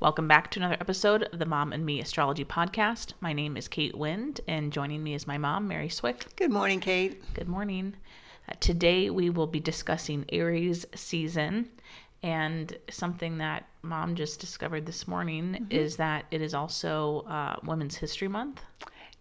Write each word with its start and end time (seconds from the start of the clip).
Welcome 0.00 0.28
back 0.28 0.50
to 0.52 0.60
another 0.60 0.78
episode 0.80 1.24
of 1.24 1.38
the 1.38 1.44
Mom 1.46 1.72
and 1.74 1.84
Me 1.84 2.00
Astrology 2.00 2.44
Podcast. 2.44 3.12
My 3.20 3.32
name 3.34 3.56
is 3.58 3.68
Kate 3.68 3.94
Wind, 3.96 4.40
and 4.48 4.72
joining 4.72 5.02
me 5.02 5.12
is 5.14 5.26
my 5.26 5.36
mom, 5.36 5.68
Mary 5.68 5.90
Swick. 5.90 6.24
Good 6.36 6.50
morning, 6.50 6.80
Kate. 6.80 7.22
Good 7.34 7.48
morning. 7.48 7.94
Uh, 8.48 8.54
today 8.60 9.10
we 9.10 9.28
will 9.28 9.46
be 9.46 9.60
discussing 9.60 10.24
Aries 10.30 10.86
season, 10.94 11.68
and 12.22 12.76
something 12.88 13.36
that 13.38 13.66
mom 13.82 14.14
just 14.14 14.40
discovered 14.40 14.86
this 14.86 15.06
morning 15.06 15.52
Mm-hmm. 15.52 15.72
is 15.72 15.96
that 15.96 16.24
it 16.30 16.40
is 16.40 16.54
also 16.54 17.20
uh, 17.28 17.56
Women's 17.64 17.96
History 17.96 18.28
Month. 18.28 18.62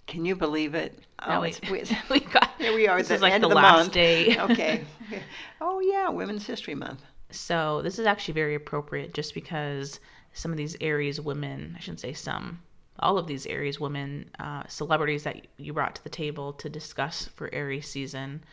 Can 0.07 0.23
you 0.25 0.35
believe 0.35 0.75
it? 0.75 0.97
No, 1.27 1.35
Oh, 1.37 1.41
we, 1.41 1.49
it's- 1.49 1.93
we- 2.09 2.19
got 2.21 2.49
here 2.57 2.73
we 2.73 2.87
are 2.87 2.97
This 2.99 3.11
is 3.11 3.21
like 3.21 3.33
end 3.33 3.43
the, 3.43 3.47
of 3.47 3.51
the 3.51 3.55
last 3.55 3.77
month. 3.83 3.91
day. 3.93 4.37
okay. 4.39 4.83
Oh 5.61 5.81
yeah, 5.81 6.07
Women's 6.09 6.45
History 6.47 6.73
Month. 6.75 7.01
So 7.31 7.81
this 7.83 7.99
is 7.99 8.05
actually 8.05 8.33
very 8.35 8.55
appropriate 8.55 9.13
just 9.13 9.33
because 9.33 9.99
some 10.33 10.51
of 10.51 10.57
these 10.57 10.75
Aries 10.81 11.19
women, 11.19 11.75
I 11.77 11.79
shouldn't 11.79 11.99
say 11.99 12.13
some, 12.13 12.61
all 12.99 13.17
of 13.17 13.27
these 13.27 13.45
Aries 13.45 13.79
women, 13.79 14.29
uh, 14.39 14.63
celebrities 14.67 15.23
that 15.23 15.47
you 15.57 15.73
brought 15.73 15.95
to 15.95 16.03
the 16.03 16.09
table 16.09 16.53
to 16.53 16.69
discuss 16.69 17.29
for 17.35 17.53
Aries 17.53 17.87
season, 17.87 18.43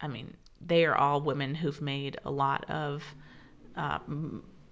I 0.00 0.08
mean, 0.08 0.36
they 0.60 0.84
are 0.84 0.96
all 0.96 1.20
women 1.20 1.54
who've 1.54 1.80
made 1.80 2.18
a 2.24 2.30
lot 2.30 2.68
of 2.68 3.04
uh, 3.76 3.98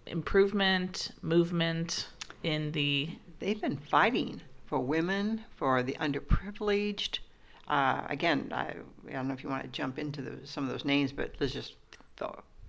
improvement, 0.07 1.13
movement 1.23 2.09
in 2.43 2.73
the 2.73 3.11
They've 3.41 3.61
been 3.61 3.79
fighting 3.79 4.43
for 4.67 4.79
women, 4.81 5.45
for 5.57 5.83
the 5.83 5.95
underprivileged. 5.95 7.21
Uh, 7.67 8.03
again, 8.09 8.53
I, 8.55 8.75
I 9.09 9.13
don't 9.13 9.29
know 9.29 9.35
if 9.35 9.43
you 9.43 9.49
want 9.49 9.63
to 9.63 9.69
jump 9.69 9.99
into 9.99 10.21
the, 10.21 10.47
some 10.47 10.65
of 10.65 10.71
those 10.71 10.85
names, 10.85 11.11
but 11.11 11.35
let's 11.41 11.55
just 11.55 11.75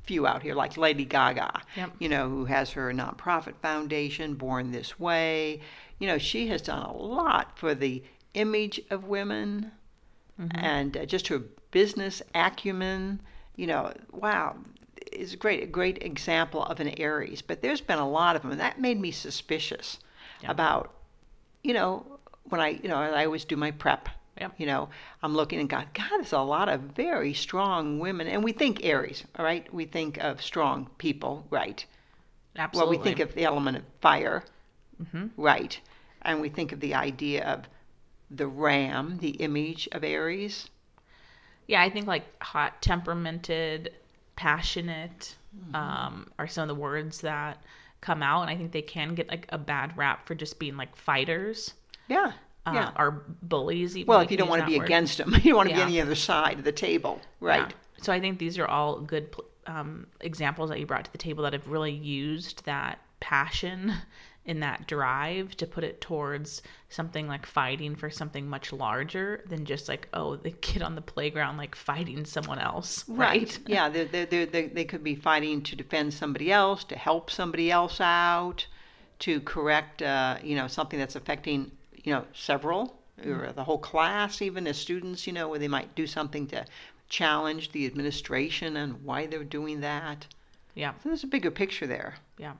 few 0.03 0.25
out 0.27 0.41
here, 0.41 0.55
like 0.55 0.77
Lady 0.77 1.05
Gaga. 1.05 1.61
Yep. 1.75 1.91
You 1.99 2.09
know, 2.09 2.29
who 2.29 2.45
has 2.45 2.71
her 2.71 2.91
nonprofit 2.91 3.55
foundation, 3.61 4.35
Born 4.35 4.71
This 4.71 4.99
Way. 4.99 5.61
You 5.99 6.07
know, 6.07 6.17
she 6.17 6.47
has 6.47 6.61
done 6.61 6.81
a 6.81 6.93
lot 6.93 7.57
for 7.57 7.75
the 7.75 8.03
image 8.33 8.81
of 8.89 9.05
women. 9.05 9.71
and 10.55 10.97
uh, 10.97 11.05
just 11.05 11.27
her 11.27 11.39
business 11.71 12.21
acumen. 12.33 13.21
You 13.55 13.67
know, 13.67 13.93
wow, 14.11 14.55
is 15.11 15.35
great. 15.35 15.61
A 15.61 15.67
great 15.67 16.01
example 16.01 16.63
of 16.63 16.79
an 16.79 16.89
Aries. 16.99 17.41
But 17.41 17.61
there's 17.61 17.81
been 17.81 17.99
a 17.99 18.09
lot 18.09 18.35
of 18.35 18.41
them, 18.41 18.51
and 18.51 18.59
that 18.61 18.79
made 18.79 18.99
me 18.99 19.11
suspicious 19.11 19.99
about, 20.47 20.93
you 21.63 21.73
know, 21.73 22.05
when 22.45 22.59
I, 22.59 22.69
you 22.69 22.89
know, 22.89 22.97
I 22.97 23.25
always 23.25 23.45
do 23.45 23.55
my 23.55 23.71
prep. 23.71 24.09
You 24.57 24.65
know, 24.65 24.89
I'm 25.23 25.35
looking 25.35 25.59
and 25.59 25.69
God, 25.69 25.87
God, 25.93 26.09
there's 26.17 26.33
a 26.33 26.39
lot 26.39 26.69
of 26.69 26.81
very 26.81 27.33
strong 27.33 27.99
women, 27.99 28.27
and 28.27 28.43
we 28.43 28.51
think 28.53 28.83
Aries, 28.83 29.23
all 29.37 29.45
right? 29.45 29.71
We 29.73 29.85
think 29.85 30.17
of 30.17 30.41
strong 30.41 30.89
people, 30.97 31.45
right? 31.49 31.85
absolutely. 32.57 32.97
Well, 32.97 32.99
we 32.99 33.03
think 33.03 33.19
of 33.19 33.35
the 33.35 33.45
element 33.45 33.77
of 33.77 33.83
fire, 34.01 34.43
right? 35.37 35.79
And 36.23 36.41
we 36.41 36.49
think 36.49 36.71
of 36.71 36.79
the 36.79 36.93
idea 36.95 37.45
of 37.45 37.67
the 38.29 38.47
ram, 38.47 39.17
the 39.19 39.31
image 39.31 39.87
of 39.91 40.03
Aries. 40.03 40.69
yeah, 41.67 41.81
I 41.81 41.89
think 41.89 42.07
like 42.07 42.25
hot 42.43 42.81
temperamented, 42.81 43.93
passionate 44.35 45.35
um, 45.73 46.27
are 46.39 46.47
some 46.47 46.63
of 46.63 46.67
the 46.75 46.81
words 46.81 47.21
that 47.21 47.61
come 48.01 48.23
out, 48.23 48.41
and 48.41 48.49
I 48.49 48.55
think 48.55 48.71
they 48.71 48.81
can 48.81 49.15
get 49.15 49.29
like 49.29 49.45
a 49.49 49.57
bad 49.57 49.95
rap 49.97 50.25
for 50.27 50.35
just 50.35 50.59
being 50.59 50.75
like 50.77 50.95
fighters. 50.95 51.73
Yeah. 52.07 52.33
Uh, 52.65 52.71
yeah. 52.75 52.91
Or 52.97 53.23
bullies. 53.41 53.97
Even 53.97 54.07
Well, 54.07 54.19
if 54.21 54.29
you 54.31 54.37
don't 54.37 54.49
want 54.49 54.61
to 54.61 54.67
be 54.67 54.77
word. 54.77 54.85
against 54.85 55.17
them, 55.17 55.33
you 55.43 55.51
don't 55.51 55.55
want 55.57 55.69
to 55.69 55.75
Yeah. 55.75 55.77
be 55.77 55.81
on 55.83 55.89
the 55.89 56.01
other 56.01 56.15
side 56.15 56.59
of 56.59 56.63
the 56.63 56.71
table, 56.71 57.21
right? 57.39 57.69
Yeah. 57.69 58.03
So 58.03 58.13
I 58.13 58.19
think 58.19 58.39
these 58.39 58.57
are 58.59 58.67
all 58.67 58.99
good 58.99 59.35
um, 59.67 60.07
examples 60.19 60.69
that 60.69 60.79
you 60.79 60.85
brought 60.85 61.05
to 61.05 61.11
the 61.11 61.17
table 61.17 61.43
that 61.43 61.53
have 61.53 61.67
really 61.67 61.91
used 61.91 62.65
that 62.65 62.99
passion 63.19 63.93
and 64.45 64.63
that 64.63 64.87
drive 64.87 65.55
to 65.57 65.67
put 65.67 65.83
it 65.83 66.01
towards 66.01 66.63
something 66.89 67.27
like 67.27 67.45
fighting 67.45 67.95
for 67.95 68.09
something 68.09 68.47
much 68.49 68.73
larger 68.73 69.43
than 69.47 69.65
just 69.65 69.87
like 69.87 70.07
oh 70.13 70.35
the 70.35 70.49
kid 70.49 70.81
on 70.81 70.95
the 70.95 71.01
playground 71.01 71.57
like 71.57 71.75
fighting 71.75 72.25
someone 72.25 72.57
else 72.57 73.05
right, 73.07 73.59
Yeah, 73.67 73.87
they're, 73.89 74.05
they're, 74.05 74.25
they're, 74.25 74.45
they 74.47 74.67
they 74.67 74.85
could 74.85 75.03
be 75.03 75.13
fighting 75.15 75.61
to 75.63 75.75
defend 75.75 76.13
somebody 76.13 76.51
else, 76.51 76.83
to 76.85 76.95
help 76.97 77.29
somebody 77.29 77.69
else 77.71 78.01
out, 78.01 78.65
to 79.19 79.39
correct, 79.41 80.01
uh, 80.01 80.37
you 80.43 80.55
know, 80.55 80.67
something 80.67 80.97
that's 80.99 81.15
affecting, 81.15 81.71
you 82.03 82.13
know, 82.13 82.25
several 82.33 82.97
or 83.25 83.47
mm. 83.47 83.55
the 83.55 83.63
whole 83.63 83.77
class, 83.77 84.41
even 84.41 84.67
as 84.67 84.77
students, 84.77 85.27
you 85.27 85.33
know, 85.33 85.47
where 85.47 85.59
they 85.59 85.67
might 85.67 85.93
do 85.95 86.07
something 86.07 86.47
to 86.47 86.65
challenge 87.09 87.71
the 87.71 87.85
administration 87.85 88.77
and 88.77 89.03
why 89.03 89.25
they're 89.27 89.43
doing 89.43 89.81
that. 89.81 90.25
yeah. 90.75 90.93
So 91.03 91.09
there's 91.09 91.23
a 91.23 91.27
bigger 91.27 91.51
picture 91.51 91.87
there. 91.87 92.15
yeah. 92.37 92.53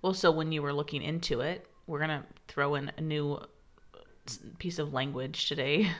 Well 0.00 0.14
so 0.14 0.30
when 0.30 0.50
you 0.50 0.62
were 0.62 0.72
looking 0.72 1.02
into 1.02 1.40
it 1.40 1.66
we're 1.86 2.00
gonna 2.00 2.24
throw 2.48 2.74
in 2.76 2.90
a 2.96 3.00
new 3.00 3.34
uh, 3.34 3.98
piece 4.58 4.78
of 4.78 4.92
language 4.92 5.48
today. 5.48 5.90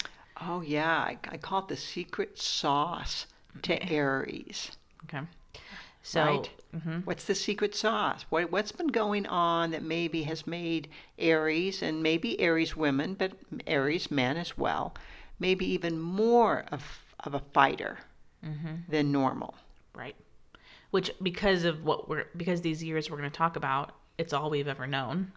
Oh 0.41 0.61
yeah, 0.61 0.97
I, 0.97 1.19
I 1.29 1.37
call 1.37 1.61
it 1.61 1.69
the 1.69 1.77
secret 1.77 2.39
sauce 2.39 3.27
to 3.63 3.81
Aries. 3.93 4.73
okay 5.05 5.21
so 6.03 6.25
right? 6.25 6.51
Mm-hmm. 6.75 6.99
What's 7.01 7.25
the 7.25 7.35
secret 7.35 7.75
sauce? 7.75 8.25
What, 8.31 8.51
what's 8.51 8.73
been 8.73 8.89
going 8.89 9.27
on 9.27 9.71
that 9.73 9.83
maybe 9.83 10.23
has 10.23 10.47
made 10.47 10.89
Aries 11.19 11.83
and 11.83 12.03
maybe 12.03 12.41
Aries 12.41 12.77
women, 12.77 13.15
but 13.15 13.33
Aries 13.67 14.11
men 14.11 14.37
as 14.37 14.57
well, 14.57 14.95
maybe 15.39 15.67
even 15.71 16.01
more 16.01 16.65
of, 16.73 16.83
of 17.21 17.35
a 17.35 17.41
fighter 17.53 17.99
mm-hmm. 18.45 18.77
than 18.89 19.13
normal? 19.13 19.55
Right. 19.95 20.17
Which 20.91 21.11
because 21.23 21.65
of 21.65 21.85
what 21.85 22.09
we're 22.09 22.27
because 22.37 22.63
these 22.63 22.83
years 22.83 23.11
we're 23.11 23.19
going 23.19 23.31
to 23.31 23.37
talk 23.37 23.57
about, 23.57 23.93
it's 24.19 24.33
all 24.33 24.51
we've 24.51 24.69
ever 24.69 24.87
known. 24.87 25.33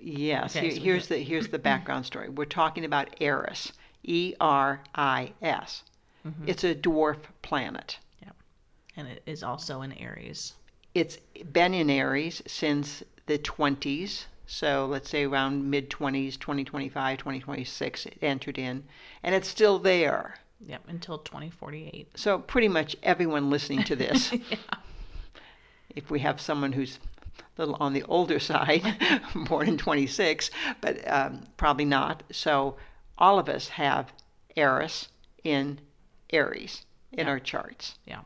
Yes. 0.00 0.56
Okay, 0.56 0.68
here- 0.68 0.76
so 0.76 0.82
here's 0.82 1.08
the 1.08 1.18
here's 1.18 1.48
the 1.48 1.58
background 1.70 2.06
story. 2.06 2.28
We're 2.28 2.44
talking 2.44 2.84
about 2.84 3.14
Eris, 3.20 3.72
E 4.02 4.34
R 4.40 4.82
I 4.94 5.32
S. 5.42 5.82
Mm-hmm. 6.26 6.44
It's 6.46 6.64
a 6.64 6.74
dwarf 6.74 7.18
planet. 7.42 7.98
Yeah. 8.98 9.02
And 9.02 9.12
it 9.12 9.22
is 9.26 9.42
also 9.42 9.82
in 9.82 9.92
Aries. 9.92 10.54
It's 10.94 11.18
been 11.52 11.74
in 11.74 11.90
Aries 11.90 12.42
since 12.46 13.02
the 13.26 13.38
20s. 13.38 14.24
So 14.46 14.86
let's 14.86 15.10
say 15.10 15.24
around 15.24 15.70
mid 15.70 15.90
20s, 15.90 16.38
2025, 16.38 17.18
2026, 17.18 18.06
it 18.06 18.18
entered 18.22 18.58
in. 18.58 18.84
And 19.22 19.34
it's 19.34 19.48
still 19.48 19.78
there. 19.78 20.36
Yep, 20.66 20.82
until 20.88 21.18
2048. 21.18 22.18
So 22.18 22.40
pretty 22.40 22.68
much 22.68 22.96
everyone 23.02 23.50
listening 23.50 23.84
to 23.84 23.94
this, 23.94 24.32
if 25.94 26.10
we 26.10 26.18
have 26.20 26.40
someone 26.40 26.72
who's 26.72 26.98
a 27.56 27.62
little 27.62 27.76
on 27.78 27.92
the 27.92 28.02
older 28.04 28.40
side, 28.40 28.82
born 29.48 29.68
in 29.68 29.78
26, 29.78 30.50
but 30.80 31.08
um, 31.08 31.44
probably 31.56 31.84
not. 31.84 32.24
So 32.32 32.76
all 33.16 33.38
of 33.38 33.48
us 33.48 33.68
have 33.68 34.12
Eris 34.56 35.08
in 35.44 35.80
Aries 36.30 36.84
in 37.12 37.28
our 37.28 37.38
charts. 37.38 37.96
Yeah. 38.04 38.22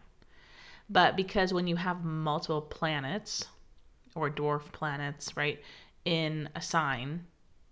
But 0.92 1.16
because 1.16 1.52
when 1.54 1.66
you 1.66 1.76
have 1.76 2.04
multiple 2.04 2.62
planets 2.62 3.46
or 4.14 4.30
dwarf 4.30 4.70
planets, 4.72 5.36
right, 5.36 5.60
in 6.04 6.48
a 6.54 6.62
sign, 6.62 7.26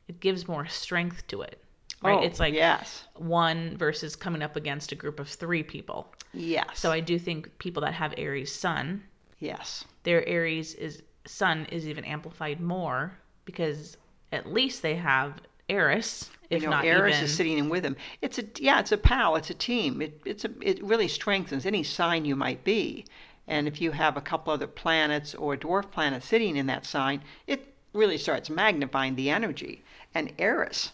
it 0.09 0.21
gives 0.21 0.49
more 0.49 0.67
strength 0.67 1.27
to 1.29 1.43
it. 1.43 1.63
Right? 2.03 2.19
Oh, 2.19 2.23
it's 2.23 2.41
like 2.41 2.55
yes, 2.55 3.05
one 3.17 3.77
versus 3.77 4.17
coming 4.17 4.43
up 4.43 4.57
against 4.57 4.93
a 4.93 4.95
group 4.95 5.21
of 5.21 5.29
three 5.29 5.63
people. 5.63 6.15
yes, 6.33 6.67
So 6.73 6.91
I 6.91 7.01
do 7.01 7.19
think 7.19 7.59
people 7.59 7.83
that 7.83 7.93
have 7.95 8.15
Aries 8.17 8.53
sun, 8.55 9.03
yes. 9.39 9.85
their 10.05 10.27
Aries 10.27 10.75
is 10.75 11.03
sun 11.27 11.67
is 11.71 11.87
even 11.87 12.05
amplified 12.05 12.61
more 12.61 13.19
because 13.45 13.99
at 14.33 14.51
least 14.51 14.83
they 14.83 14.95
have 14.97 15.43
Eris, 15.71 16.31
if 16.51 16.63
you 16.63 16.69
know, 16.69 16.77
not 16.77 16.85
Eris 16.85 17.15
even. 17.15 17.25
is 17.25 17.35
sitting 17.35 17.59
in 17.59 17.69
with 17.69 17.85
him. 17.85 17.97
It's 18.21 18.39
a 18.39 18.45
yeah, 18.57 18.81
it's 18.81 18.93
a 18.93 18.99
pal, 18.99 19.37
it's 19.37 19.51
a 19.51 19.55
team. 19.55 20.03
It 20.03 20.21
it's 20.25 20.45
a 20.45 20.51
it 20.61 20.83
really 20.83 21.09
strengthens 21.09 21.65
any 21.65 21.83
sign 21.83 22.25
you 22.25 22.37
might 22.37 22.65
be. 22.65 23.05
And 23.47 23.67
if 23.67 23.81
you 23.81 23.93
have 23.93 24.17
a 24.17 24.21
couple 24.21 24.53
other 24.53 24.67
planets 24.67 25.35
or 25.35 25.57
dwarf 25.57 25.91
planets 25.91 26.27
sitting 26.27 26.57
in 26.57 26.67
that 26.67 26.87
sign, 26.87 27.23
it 27.47 27.75
really 27.93 28.19
starts 28.19 28.51
magnifying 28.51 29.17
the 29.17 29.31
energy. 29.31 29.83
And 30.15 30.33
Eris, 30.39 30.93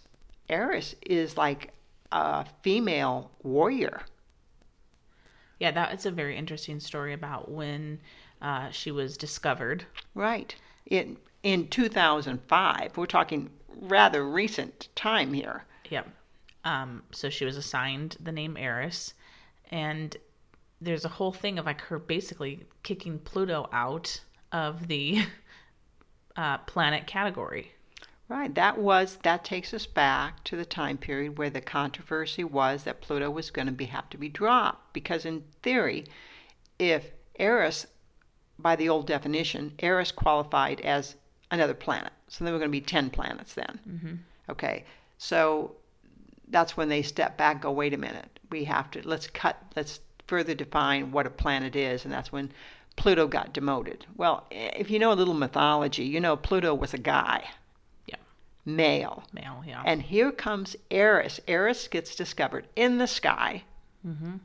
Eris 0.49 0.95
is 1.03 1.37
like 1.37 1.73
a 2.13 2.47
female 2.63 3.31
warrior. 3.43 4.03
Yeah, 5.59 5.71
that 5.71 5.95
is 5.95 6.07
a 6.07 6.11
very 6.11 6.37
interesting 6.37 6.81
story 6.81 7.13
about 7.13 7.51
when 7.51 8.01
uh, 8.43 8.71
she 8.71 8.91
was 8.91 9.17
discovered. 9.17 9.85
Right. 10.15 10.55
In 10.87 11.17
in 11.43 11.69
2005, 11.69 12.97
we're 12.97 13.07
talking 13.07 13.51
rather 13.81 14.29
recent 14.29 14.89
time 14.95 15.33
here. 15.33 15.65
Yep. 15.91 16.09
Um, 16.65 17.03
so 17.13 17.31
she 17.31 17.45
was 17.45 17.57
assigned 17.57 18.17
the 18.21 18.33
name 18.33 18.57
Eris, 18.57 19.15
and 19.71 20.17
there's 20.81 21.05
a 21.05 21.11
whole 21.11 21.33
thing 21.33 21.59
of 21.59 21.67
like 21.67 21.81
her 21.83 21.99
basically 21.99 22.65
kicking 22.83 23.19
Pluto 23.19 23.69
out 23.73 24.21
of 24.53 24.89
the 24.89 25.25
uh, 26.37 26.59
planet 26.59 27.07
category. 27.07 27.73
Right. 28.29 28.53
That 28.57 28.79
was 28.79 29.19
that 29.23 29.45
takes 29.45 29.73
us 29.73 29.87
back 29.87 30.43
to 30.45 30.57
the 30.57 30.65
time 30.65 30.99
period 30.99 31.39
where 31.39 31.51
the 31.51 31.61
controversy 31.61 32.43
was 32.43 32.83
that 32.83 33.01
Pluto 33.01 33.31
was 33.31 33.53
going 33.53 33.67
to 33.67 33.73
be 33.73 33.85
have 33.85 34.11
to 34.11 34.19
be 34.19 34.29
dropped 34.29 34.93
because 34.93 35.25
in 35.25 35.45
theory, 35.63 36.07
if 36.77 37.13
Eris, 37.39 37.87
by 38.59 38.75
the 38.75 38.89
old 38.89 39.07
definition, 39.07 39.75
Eris 39.79 40.11
qualified 40.11 40.81
as 40.81 41.15
another 41.51 41.75
planet, 41.75 42.13
so 42.29 42.45
there 42.45 42.53
were 42.53 42.59
going 42.59 42.71
to 42.71 42.73
be 42.73 42.81
ten 42.81 43.11
planets 43.11 43.55
then. 43.55 43.81
Mm-hmm. 43.89 44.15
Okay. 44.51 44.85
So 45.19 45.73
that's 46.49 46.77
when 46.77 46.89
they 46.89 47.03
step 47.03 47.37
back. 47.37 47.63
Go 47.63 47.73
wait 47.73 47.95
a 47.95 47.99
minute. 47.99 48.39
We 48.51 48.65
have 48.65 48.91
to 48.93 49.07
let's 49.09 49.27
cut. 49.29 49.57
Let's 49.75 50.01
further 50.27 50.55
define 50.55 51.13
what 51.13 51.27
a 51.27 51.31
planet 51.31 51.77
is, 51.77 52.05
and 52.05 52.13
that's 52.13 52.33
when 52.33 52.51
Pluto 52.97 53.27
got 53.27 53.53
demoted. 53.53 54.07
Well, 54.17 54.47
if 54.51 54.91
you 54.91 54.99
know 54.99 55.13
a 55.13 55.15
little 55.15 55.35
mythology, 55.35 56.05
you 56.05 56.21
know 56.21 56.37
Pluto 56.37 56.75
was 56.75 56.95
a 56.95 56.99
guy 56.99 57.45
Yeah. 58.07 58.17
male. 58.65 59.25
Male. 59.33 59.63
Yeah. 59.67 59.83
And 59.87 60.03
here 60.03 60.33
comes 60.33 60.75
Eris. 60.91 61.41
Eris 61.47 61.89
gets 61.89 62.15
discovered 62.17 62.67
in 62.75 62.99
the 62.99 63.07
sky. 63.07 63.65
mm-hmm. 64.07 64.37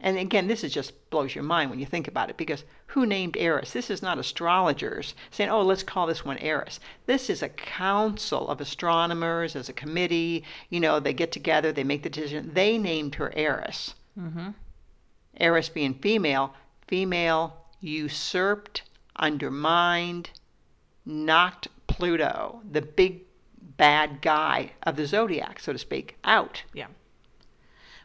And 0.00 0.16
again, 0.16 0.46
this 0.46 0.64
is 0.64 0.72
just 0.72 1.10
blows 1.10 1.34
your 1.34 1.44
mind 1.44 1.68
when 1.68 1.78
you 1.78 1.84
think 1.84 2.08
about 2.08 2.30
it 2.30 2.38
because 2.38 2.64
who 2.88 3.04
named 3.04 3.36
Eris? 3.36 3.72
This 3.72 3.90
is 3.90 4.00
not 4.00 4.18
astrologers 4.18 5.14
saying, 5.30 5.50
oh, 5.50 5.62
let's 5.62 5.82
call 5.82 6.06
this 6.06 6.24
one 6.24 6.38
Eris. 6.38 6.80
This 7.04 7.28
is 7.28 7.42
a 7.42 7.50
council 7.50 8.48
of 8.48 8.60
astronomers 8.60 9.54
as 9.54 9.68
a 9.68 9.74
committee. 9.74 10.42
You 10.70 10.80
know, 10.80 11.00
they 11.00 11.12
get 11.12 11.32
together, 11.32 11.70
they 11.70 11.84
make 11.84 12.02
the 12.02 12.08
decision. 12.08 12.52
They 12.54 12.78
named 12.78 13.16
her 13.16 13.30
Eris. 13.36 13.94
Mm-hmm. 14.18 14.50
Eris 15.36 15.68
being 15.68 15.94
female, 15.94 16.54
female 16.88 17.56
usurped, 17.80 18.82
undermined, 19.16 20.30
knocked 21.04 21.68
Pluto, 21.86 22.62
the 22.70 22.82
big 22.82 23.22
bad 23.76 24.22
guy 24.22 24.72
of 24.82 24.96
the 24.96 25.06
zodiac, 25.06 25.60
so 25.60 25.72
to 25.72 25.78
speak, 25.78 26.16
out. 26.24 26.62
Yeah. 26.72 26.86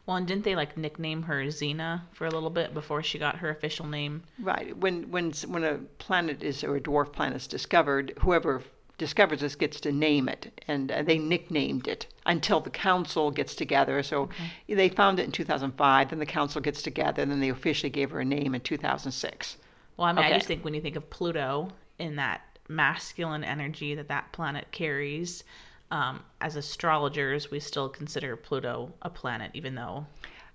Well, 0.05 0.17
and 0.17 0.27
didn't 0.27 0.43
they 0.43 0.55
like 0.55 0.77
nickname 0.77 1.23
her 1.23 1.43
Xena 1.45 2.01
for 2.13 2.27
a 2.27 2.31
little 2.31 2.51
bit 2.51 2.73
before 2.73 3.01
she 3.01 3.17
got 3.17 3.37
her 3.37 3.49
official 3.49 3.87
name? 3.87 4.23
Right. 4.39 4.75
When 4.77 5.09
when 5.09 5.31
when 5.47 5.63
a 5.63 5.77
planet 5.97 6.43
is 6.43 6.63
or 6.63 6.75
a 6.75 6.81
dwarf 6.81 7.11
planet 7.11 7.37
is 7.37 7.47
discovered, 7.47 8.13
whoever 8.19 8.61
discovers 8.97 9.41
this 9.41 9.55
gets 9.55 9.79
to 9.81 9.91
name 9.91 10.29
it, 10.29 10.61
and 10.67 10.91
uh, 10.91 11.01
they 11.01 11.17
nicknamed 11.17 11.87
it 11.87 12.07
until 12.25 12.59
the 12.59 12.69
council 12.69 13.31
gets 13.31 13.55
together. 13.55 14.01
So 14.03 14.29
they 14.67 14.89
found 14.89 15.19
it 15.19 15.23
in 15.23 15.31
2005. 15.31 16.09
Then 16.09 16.19
the 16.19 16.25
council 16.25 16.61
gets 16.61 16.81
together, 16.81 17.23
and 17.23 17.31
then 17.31 17.39
they 17.39 17.49
officially 17.49 17.89
gave 17.89 18.11
her 18.11 18.19
a 18.19 18.25
name 18.25 18.53
in 18.53 18.61
2006. 18.61 19.57
Well, 19.97 20.07
I 20.07 20.13
mean, 20.13 20.23
I 20.23 20.33
just 20.33 20.47
think 20.47 20.63
when 20.63 20.73
you 20.73 20.81
think 20.81 20.95
of 20.95 21.09
Pluto 21.09 21.69
in 21.99 22.15
that 22.17 22.41
masculine 22.67 23.43
energy 23.43 23.95
that 23.95 24.07
that 24.09 24.31
planet 24.33 24.67
carries, 24.71 25.43
um, 25.91 26.23
as 26.41 26.55
astrologers, 26.55 27.51
we 27.51 27.59
still 27.59 27.89
consider 27.89 28.35
Pluto 28.35 28.93
a 29.01 29.09
planet, 29.09 29.51
even 29.53 29.75
though, 29.75 30.05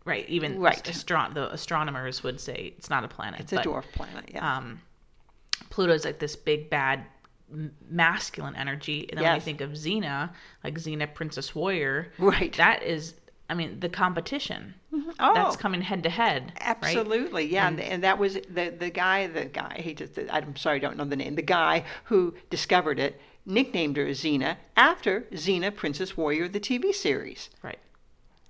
right? 0.04 0.28
Even 0.28 0.60
Right. 0.60 0.86
astro- 0.88 1.30
the 1.32 1.52
astronomers 1.52 2.22
would 2.22 2.40
say 2.40 2.74
it's 2.76 2.90
not 2.90 3.04
a 3.04 3.08
planet. 3.08 3.40
It's 3.40 3.52
a 3.52 3.58
dwarf 3.58 3.84
planet. 3.92 4.30
Yeah. 4.32 4.56
Um, 4.56 4.80
Pluto's 5.70 6.04
like 6.04 6.18
this 6.18 6.36
big 6.36 6.68
bad 6.70 7.04
masculine 7.88 8.56
energy, 8.56 9.08
and 9.10 9.18
then 9.18 9.24
when 9.24 9.34
you 9.36 9.40
think 9.40 9.60
of 9.60 9.70
Xena, 9.70 10.30
like 10.64 10.74
Xena, 10.74 11.12
Princess 11.12 11.54
Warrior, 11.54 12.12
right. 12.18 12.56
that 12.56 12.82
is, 12.82 13.14
I 13.48 13.54
mean, 13.54 13.80
the 13.80 13.88
competition 13.88 14.74
oh, 15.18 15.34
that's 15.34 15.56
coming 15.56 15.80
head 15.80 16.02
to 16.04 16.10
head. 16.10 16.52
right? 16.56 16.62
Absolutely, 16.84 17.46
yeah, 17.46 17.68
and, 17.68 17.80
and 17.80 18.04
that 18.04 18.18
was 18.18 18.34
the 18.34 18.74
the 18.76 18.90
guy, 18.90 19.26
the 19.26 19.46
guy. 19.46 19.80
He 19.82 19.94
just, 19.94 20.18
I'm 20.30 20.56
sorry, 20.56 20.76
I 20.76 20.80
don't 20.80 20.96
know 20.96 21.04
the 21.04 21.16
name. 21.16 21.34
The 21.34 21.42
guy 21.42 21.84
who 22.04 22.34
discovered 22.50 22.98
it 22.98 23.20
nicknamed 23.46 23.96
her 23.96 24.06
Xena 24.06 24.56
after 24.76 25.22
Xena, 25.32 25.74
Princess 25.74 26.16
Warrior, 26.16 26.48
the 26.48 26.60
TV 26.60 26.94
series. 26.94 27.50
Right. 27.62 27.78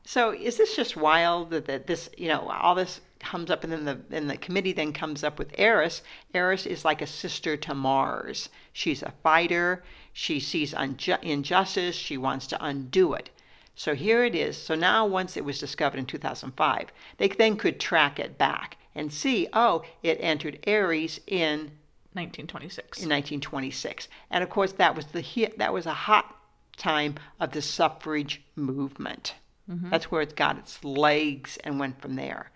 So 0.05 0.33
is 0.33 0.57
this 0.57 0.75
just 0.75 0.97
wild 0.97 1.51
that, 1.51 1.67
that 1.67 1.87
this, 1.87 2.11
you 2.17 2.29
know, 2.29 2.49
all 2.49 2.75
this 2.75 3.01
comes 3.21 3.51
up, 3.51 3.63
and 3.63 3.73
then 3.73 3.85
the 3.85 4.01
and 4.11 4.29
the 4.29 4.37
committee 4.37 4.73
then 4.73 4.93
comes 4.93 5.23
up 5.23 5.39
with 5.39 5.55
Eris. 5.57 6.03
Eris 6.35 6.67
is 6.67 6.85
like 6.85 7.03
a 7.03 7.07
sister 7.07 7.57
to 7.59 7.75
Mars. 7.75 8.49
She's 8.73 9.03
a 9.03 9.13
fighter. 9.23 9.85
She 10.13 10.41
sees 10.41 10.75
unju- 10.75 11.23
injustice. 11.23 11.95
She 11.95 12.17
wants 12.17 12.47
to 12.49 12.65
undo 12.65 13.13
it. 13.13 13.31
So 13.77 13.95
here 13.95 14.25
it 14.25 14.35
is. 14.35 14.57
So 14.57 14.75
now, 14.75 15.07
once 15.07 15.37
it 15.37 15.45
was 15.45 15.59
discovered 15.59 15.99
in 15.99 16.07
2005, 16.07 16.89
they 17.19 17.29
then 17.29 17.57
could 17.57 17.79
track 17.79 18.19
it 18.19 18.37
back 18.37 18.77
and 18.95 19.13
see, 19.13 19.49
oh, 19.53 19.85
it 20.03 20.19
entered 20.21 20.59
Aries 20.67 21.21
in 21.27 21.71
1926. 22.13 22.99
in 23.03 23.09
1926, 23.09 24.09
and 24.31 24.43
of 24.43 24.51
course 24.51 24.73
that 24.73 24.95
was 24.97 25.07
the 25.07 25.21
hit, 25.21 25.59
that 25.59 25.73
was 25.73 25.87
a 25.87 25.95
hot 25.95 26.37
time 26.77 27.15
of 27.39 27.53
the 27.53 27.63
suffrage 27.63 28.43
movement. 28.57 29.35
That's 29.69 30.11
where 30.11 30.21
it 30.23 30.35
got 30.35 30.59
its 30.59 30.83
legs 30.83 31.57
and 31.63 31.79
went 31.79 32.01
from 32.03 32.17
there. 32.17 32.51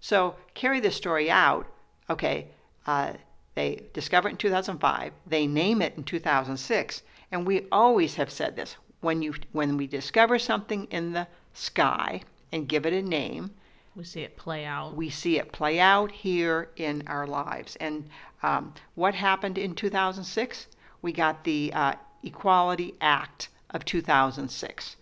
So 0.00 0.36
carry 0.54 0.80
this 0.80 0.96
story 0.96 1.30
out. 1.30 1.66
Okay, 2.08 2.46
uh, 2.86 3.12
they 3.54 3.82
discover 3.92 4.28
it 4.28 4.32
in 4.32 4.36
2005. 4.38 5.12
They 5.26 5.46
name 5.46 5.82
it 5.82 5.92
in 5.98 6.04
2006, 6.04 7.02
and 7.30 7.46
we 7.46 7.66
always 7.70 8.14
have 8.14 8.30
said 8.30 8.56
this: 8.56 8.76
when 9.00 9.20
you 9.20 9.34
when 9.52 9.76
we 9.76 9.86
discover 9.86 10.38
something 10.38 10.84
in 10.90 11.12
the 11.12 11.26
sky 11.52 12.22
and 12.50 12.66
give 12.66 12.86
it 12.86 12.94
a 12.94 13.02
name, 13.02 13.50
We 13.98 14.04
see 14.04 14.20
it 14.22 14.36
play 14.36 14.64
out. 14.64 14.94
we 14.94 15.10
see 15.10 15.38
it 15.38 15.50
play 15.50 15.80
out 15.80 16.12
here 16.12 16.70
in 16.76 17.02
our 17.08 17.26
lives. 17.26 17.76
And 17.80 18.08
um, 18.44 18.72
what 18.94 19.12
happened 19.14 19.58
in 19.58 19.74
2006? 19.74 20.68
We 21.02 21.12
got 21.12 21.42
the 21.42 21.72
uh, 21.74 21.94
Equality 22.22 22.94
Act 23.00 23.48
of 23.70 23.84
2006. 23.84 24.96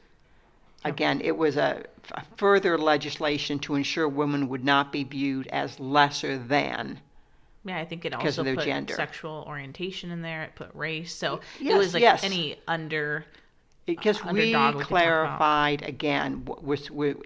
Again, 0.84 1.20
it 1.20 1.36
was 1.36 1.58
a, 1.58 1.84
a 2.12 2.22
further 2.38 2.78
legislation 2.78 3.58
to 3.60 3.74
ensure 3.74 4.08
women 4.08 4.48
would 4.48 4.64
not 4.64 4.92
be 4.92 5.04
viewed 5.04 5.46
as 5.48 5.78
lesser 5.78 6.38
than. 6.38 7.00
Yeah, 7.66 7.78
I 7.78 7.84
think 7.84 8.06
it 8.06 8.14
also 8.14 8.44
put 8.44 8.64
gender. 8.64 8.94
sexual 8.94 9.44
orientation 9.46 10.10
in 10.10 10.22
there. 10.22 10.44
It 10.44 10.54
put 10.54 10.70
race. 10.74 11.12
So 11.14 11.40
it 11.60 11.76
was 11.76 11.92
like 11.92 12.00
yes. 12.00 12.24
any 12.24 12.56
under. 12.66 13.26
Because 13.84 14.18
Uh, 14.22 14.30
we 14.32 14.32
we 14.32 14.40
could 14.46 14.52
talk 14.52 14.74
about. 14.76 14.86
clarified 14.86 15.82
again, 15.82 16.44
we're, 16.46 16.78
we're, 16.90 17.16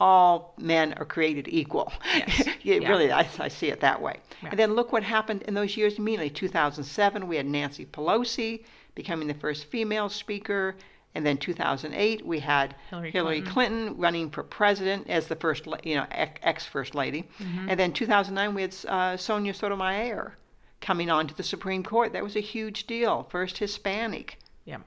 all 0.00 0.54
men 0.58 0.94
are 0.94 1.04
created 1.04 1.48
equal. 1.48 1.92
Yes. 2.14 2.48
Yeah. 2.64 2.88
Really, 2.88 3.12
I, 3.12 3.28
I 3.38 3.48
see 3.48 3.68
it 3.68 3.80
that 3.80 4.00
way. 4.00 4.16
Yeah. 4.42 4.48
And 4.48 4.58
then 4.58 4.72
look 4.72 4.90
what 4.90 5.02
happened 5.02 5.42
in 5.42 5.52
those 5.52 5.76
years 5.76 5.98
immediately. 5.98 6.30
2007, 6.30 7.28
we 7.28 7.36
had 7.36 7.44
Nancy 7.44 7.84
Pelosi 7.84 8.64
becoming 8.94 9.28
the 9.28 9.34
first 9.34 9.66
female 9.66 10.08
speaker. 10.08 10.74
And 11.14 11.26
then 11.26 11.36
2008, 11.36 12.26
we 12.26 12.40
had 12.40 12.74
Hillary 12.88 13.10
Hillary 13.10 13.42
Clinton. 13.42 13.52
Clinton 13.52 14.00
running 14.00 14.30
for 14.30 14.42
president 14.42 15.10
as 15.10 15.26
the 15.26 15.36
first, 15.36 15.66
you 15.84 15.94
know, 15.96 16.06
ex 16.10 16.64
first 16.64 16.94
lady. 16.94 17.28
Mm-hmm. 17.38 17.68
And 17.68 17.78
then 17.78 17.92
2009, 17.92 18.54
we 18.54 18.62
had 18.62 18.74
uh, 18.88 19.16
Sonia 19.18 19.52
Sotomayor 19.52 20.38
coming 20.80 21.10
on 21.10 21.26
to 21.26 21.34
the 21.34 21.42
Supreme 21.42 21.82
Court. 21.82 22.14
That 22.14 22.24
was 22.24 22.34
a 22.34 22.40
huge 22.40 22.86
deal. 22.86 23.26
First 23.30 23.58
Hispanic. 23.58 24.38
Yeah. 24.64 24.78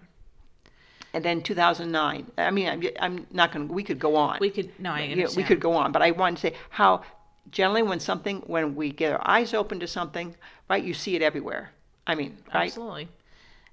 And 1.13 1.23
then 1.23 1.41
2009. 1.41 2.31
I 2.37 2.51
mean, 2.51 2.67
I'm, 2.67 2.83
I'm 2.99 3.27
not 3.31 3.51
going 3.51 3.67
to, 3.67 3.73
we 3.73 3.83
could 3.83 3.99
go 3.99 4.15
on. 4.15 4.37
We 4.41 4.49
could. 4.49 4.71
No, 4.79 4.91
I 4.91 5.03
understand. 5.07 5.37
we 5.37 5.43
could 5.43 5.59
go 5.59 5.73
on, 5.73 5.91
but 5.91 6.01
I 6.01 6.11
wanted 6.11 6.35
to 6.37 6.41
say 6.41 6.53
how 6.69 7.01
generally 7.49 7.81
when 7.81 7.99
something, 7.99 8.43
when 8.47 8.75
we 8.75 8.91
get 8.91 9.13
our 9.13 9.27
eyes 9.27 9.53
open 9.53 9.79
to 9.79 9.87
something, 9.87 10.35
right, 10.69 10.83
you 10.83 10.93
see 10.93 11.15
it 11.15 11.21
everywhere. 11.21 11.71
I 12.05 12.15
mean, 12.15 12.37
right? 12.53 12.65
Absolutely. 12.65 13.07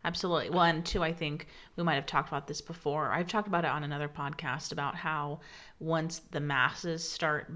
Absolutely. 0.04 0.50
Well, 0.50 0.62
and 0.64 0.84
two, 0.84 1.02
I 1.02 1.12
think 1.12 1.46
we 1.76 1.82
might 1.82 1.94
have 1.94 2.06
talked 2.06 2.28
about 2.28 2.46
this 2.46 2.60
before. 2.60 3.10
I've 3.10 3.28
talked 3.28 3.48
about 3.48 3.64
it 3.64 3.70
on 3.70 3.84
another 3.84 4.08
podcast 4.08 4.70
about 4.70 4.94
how 4.94 5.40
once 5.80 6.20
the 6.30 6.40
masses 6.40 7.08
start 7.08 7.50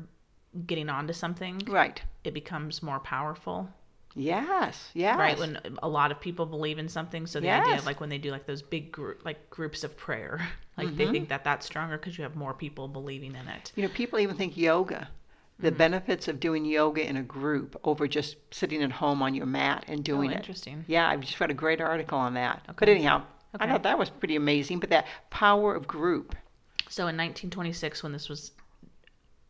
getting 0.67 0.89
onto 0.89 1.13
something, 1.13 1.61
Right. 1.69 2.01
it 2.25 2.33
becomes 2.33 2.83
more 2.83 3.01
powerful. 3.01 3.69
Yes. 4.19 4.91
Yes. 4.95 5.19
Right. 5.19 5.39
When 5.39 5.59
a 5.83 5.89
lot 5.89 6.11
of 6.13 6.21
people 6.21 6.45
believe 6.47 6.79
in 6.79 6.89
something. 6.89 7.27
So 7.27 7.41
the 7.41 7.51
idea 7.51 7.77
of 7.79 7.87
like 7.87 8.01
when 8.01 8.09
they 8.11 8.19
do 8.19 8.31
like 8.31 8.47
those 8.47 8.63
big 8.63 8.91
group, 8.93 9.25
like 9.25 9.49
groups 9.51 9.85
of 9.85 9.97
prayer, 9.97 10.41
like 10.77 10.89
Mm-hmm. 10.89 10.97
they 10.97 11.07
think 11.11 11.29
that 11.29 11.45
that's 11.45 11.65
stronger 11.67 11.97
because 11.99 12.19
you 12.19 12.25
have 12.25 12.37
more 12.37 12.53
people 12.55 12.89
believing 12.89 13.35
in 13.35 13.49
it. 13.49 13.73
you 13.77 13.83
know, 13.83 13.89
people 13.89 14.19
even 14.19 14.37
think 14.37 14.57
yoga, 14.57 15.09
the 15.61 15.69
Mm-hmm. 15.69 15.79
benefits 15.79 16.29
of 16.29 16.39
doing 16.41 16.65
yoga 16.65 17.07
in 17.09 17.17
a 17.17 17.23
group 17.23 17.79
over 17.85 18.07
just 18.09 18.37
sitting 18.53 18.83
at 18.83 18.93
home 18.93 19.23
on 19.23 19.35
your 19.35 19.47
mat 19.47 19.85
and 19.89 20.05
doing 20.05 20.31
oh, 20.31 20.35
it. 20.35 20.37
interesting. 20.39 20.85
Yeah, 20.87 21.09
I've 21.09 21.21
just 21.21 21.39
read 21.41 21.51
a 21.51 21.55
great 21.55 21.81
article 21.81 22.19
on 22.19 22.35
that. 22.35 22.63
But 22.67 22.83
Okay. 22.89 22.93
anyhow, 22.93 23.23
I 23.59 23.67
thought 23.67 23.83
that 23.85 23.99
was 23.99 24.11
pretty 24.11 24.37
amazing. 24.37 24.79
But 24.81 24.91
that 24.91 25.07
power 25.31 25.75
of 25.75 25.87
group. 25.87 26.37
So 26.89 27.03
in 27.09 27.17
1926, 27.17 28.03
when 28.03 28.13
this 28.13 28.29
was 28.29 28.53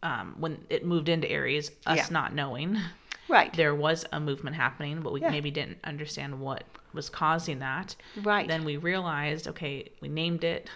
um, 0.02 0.36
when 0.38 0.64
it 0.70 0.84
moved 0.86 1.08
into 1.08 1.28
Aries, 1.30 1.70
us 1.86 1.96
Yeah. 1.96 2.06
not 2.10 2.32
knowing 2.34 2.78
Right. 3.28 3.52
there 3.54 3.74
was 3.74 4.04
a 4.12 4.20
movement 4.20 4.56
happening, 4.56 5.00
but 5.02 5.12
we 5.12 5.20
Yeah. 5.20 5.30
maybe 5.30 5.50
didn't 5.50 5.78
understand 5.84 6.40
what 6.40 6.64
was 6.92 7.08
causing 7.10 7.58
that. 7.58 7.94
Right. 8.22 8.48
Then 8.48 8.64
we 8.64 8.76
realized, 8.76 9.46
okay, 9.48 9.90
we 10.00 10.08
named 10.08 10.44
it, 10.44 10.68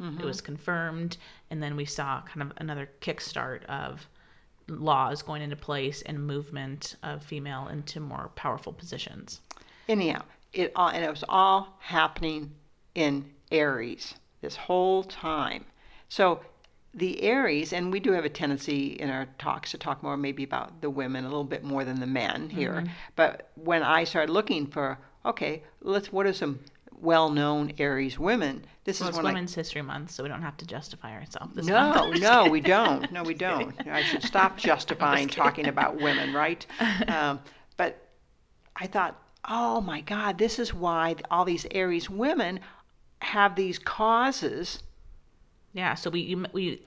Mm-hmm. 0.00 0.20
it 0.20 0.24
was 0.24 0.40
confirmed, 0.40 1.18
and 1.50 1.62
then 1.62 1.76
we 1.76 1.84
saw 1.84 2.22
kind 2.22 2.42
of 2.42 2.52
another 2.56 2.88
kickstart 3.02 3.62
of 3.66 4.06
laws 4.68 5.22
going 5.22 5.42
into 5.42 5.54
place 5.56 6.00
and 6.02 6.26
movement 6.26 6.96
of 7.02 7.22
female 7.22 7.68
into 7.68 8.00
more 8.00 8.30
powerful 8.34 8.72
positions. 8.72 9.40
Anyhow, 9.88 10.22
it 10.54 10.72
all 10.76 10.88
and 10.88 11.04
it 11.04 11.10
was 11.10 11.24
all 11.28 11.76
happening 11.80 12.52
in 12.94 13.30
Aries 13.50 14.14
this 14.40 14.56
whole 14.56 15.04
time. 15.04 15.64
So 16.08 16.40
the 16.94 17.22
Aries, 17.22 17.72
and 17.72 17.90
we 17.90 18.00
do 18.00 18.12
have 18.12 18.24
a 18.24 18.28
tendency 18.28 18.88
in 18.88 19.08
our 19.08 19.26
talks 19.38 19.70
to 19.70 19.78
talk 19.78 20.02
more 20.02 20.16
maybe 20.16 20.44
about 20.44 20.80
the 20.82 20.90
women 20.90 21.24
a 21.24 21.28
little 21.28 21.44
bit 21.44 21.64
more 21.64 21.84
than 21.84 22.00
the 22.00 22.06
men 22.06 22.50
here. 22.50 22.74
Mm-hmm. 22.74 22.92
But 23.16 23.50
when 23.54 23.82
I 23.82 24.04
started 24.04 24.32
looking 24.32 24.66
for, 24.66 24.98
okay, 25.24 25.62
let's 25.80 26.12
what 26.12 26.26
are 26.26 26.32
some 26.32 26.60
well-known 27.00 27.72
Aries 27.78 28.18
women? 28.18 28.64
This 28.84 29.00
Well, 29.00 29.08
is 29.08 29.16
when 29.16 29.26
I 29.26 29.30
Women's 29.30 29.54
History 29.54 29.82
Month, 29.82 30.10
so 30.10 30.22
we 30.22 30.28
don't 30.28 30.42
have 30.42 30.56
to 30.58 30.66
justify 30.66 31.12
ourselves. 31.12 31.54
This 31.54 31.66
no, 31.66 31.74
month. 31.94 32.20
no, 32.20 32.48
we 32.48 32.60
don't. 32.60 33.10
No, 33.12 33.22
we 33.22 33.34
don't. 33.34 33.74
I 33.88 34.02
should 34.02 34.22
stop 34.32 34.56
justifying 34.58 35.28
talking 35.28 35.68
about 35.68 36.00
women, 36.00 36.32
right? 36.32 36.64
Um, 37.08 37.40
but 37.76 38.08
I 38.76 38.86
thought, 38.86 39.20
oh 39.48 39.80
my 39.80 40.00
God, 40.02 40.38
this 40.38 40.58
is 40.58 40.74
why 40.74 41.16
all 41.30 41.44
these 41.44 41.66
Aries 41.70 42.10
women 42.10 42.60
have 43.20 43.56
these 43.56 43.78
causes. 43.78 44.82
Yeah, 45.74 45.94
so 45.94 46.10
we 46.10 46.20
you, 46.20 46.44
we 46.52 46.82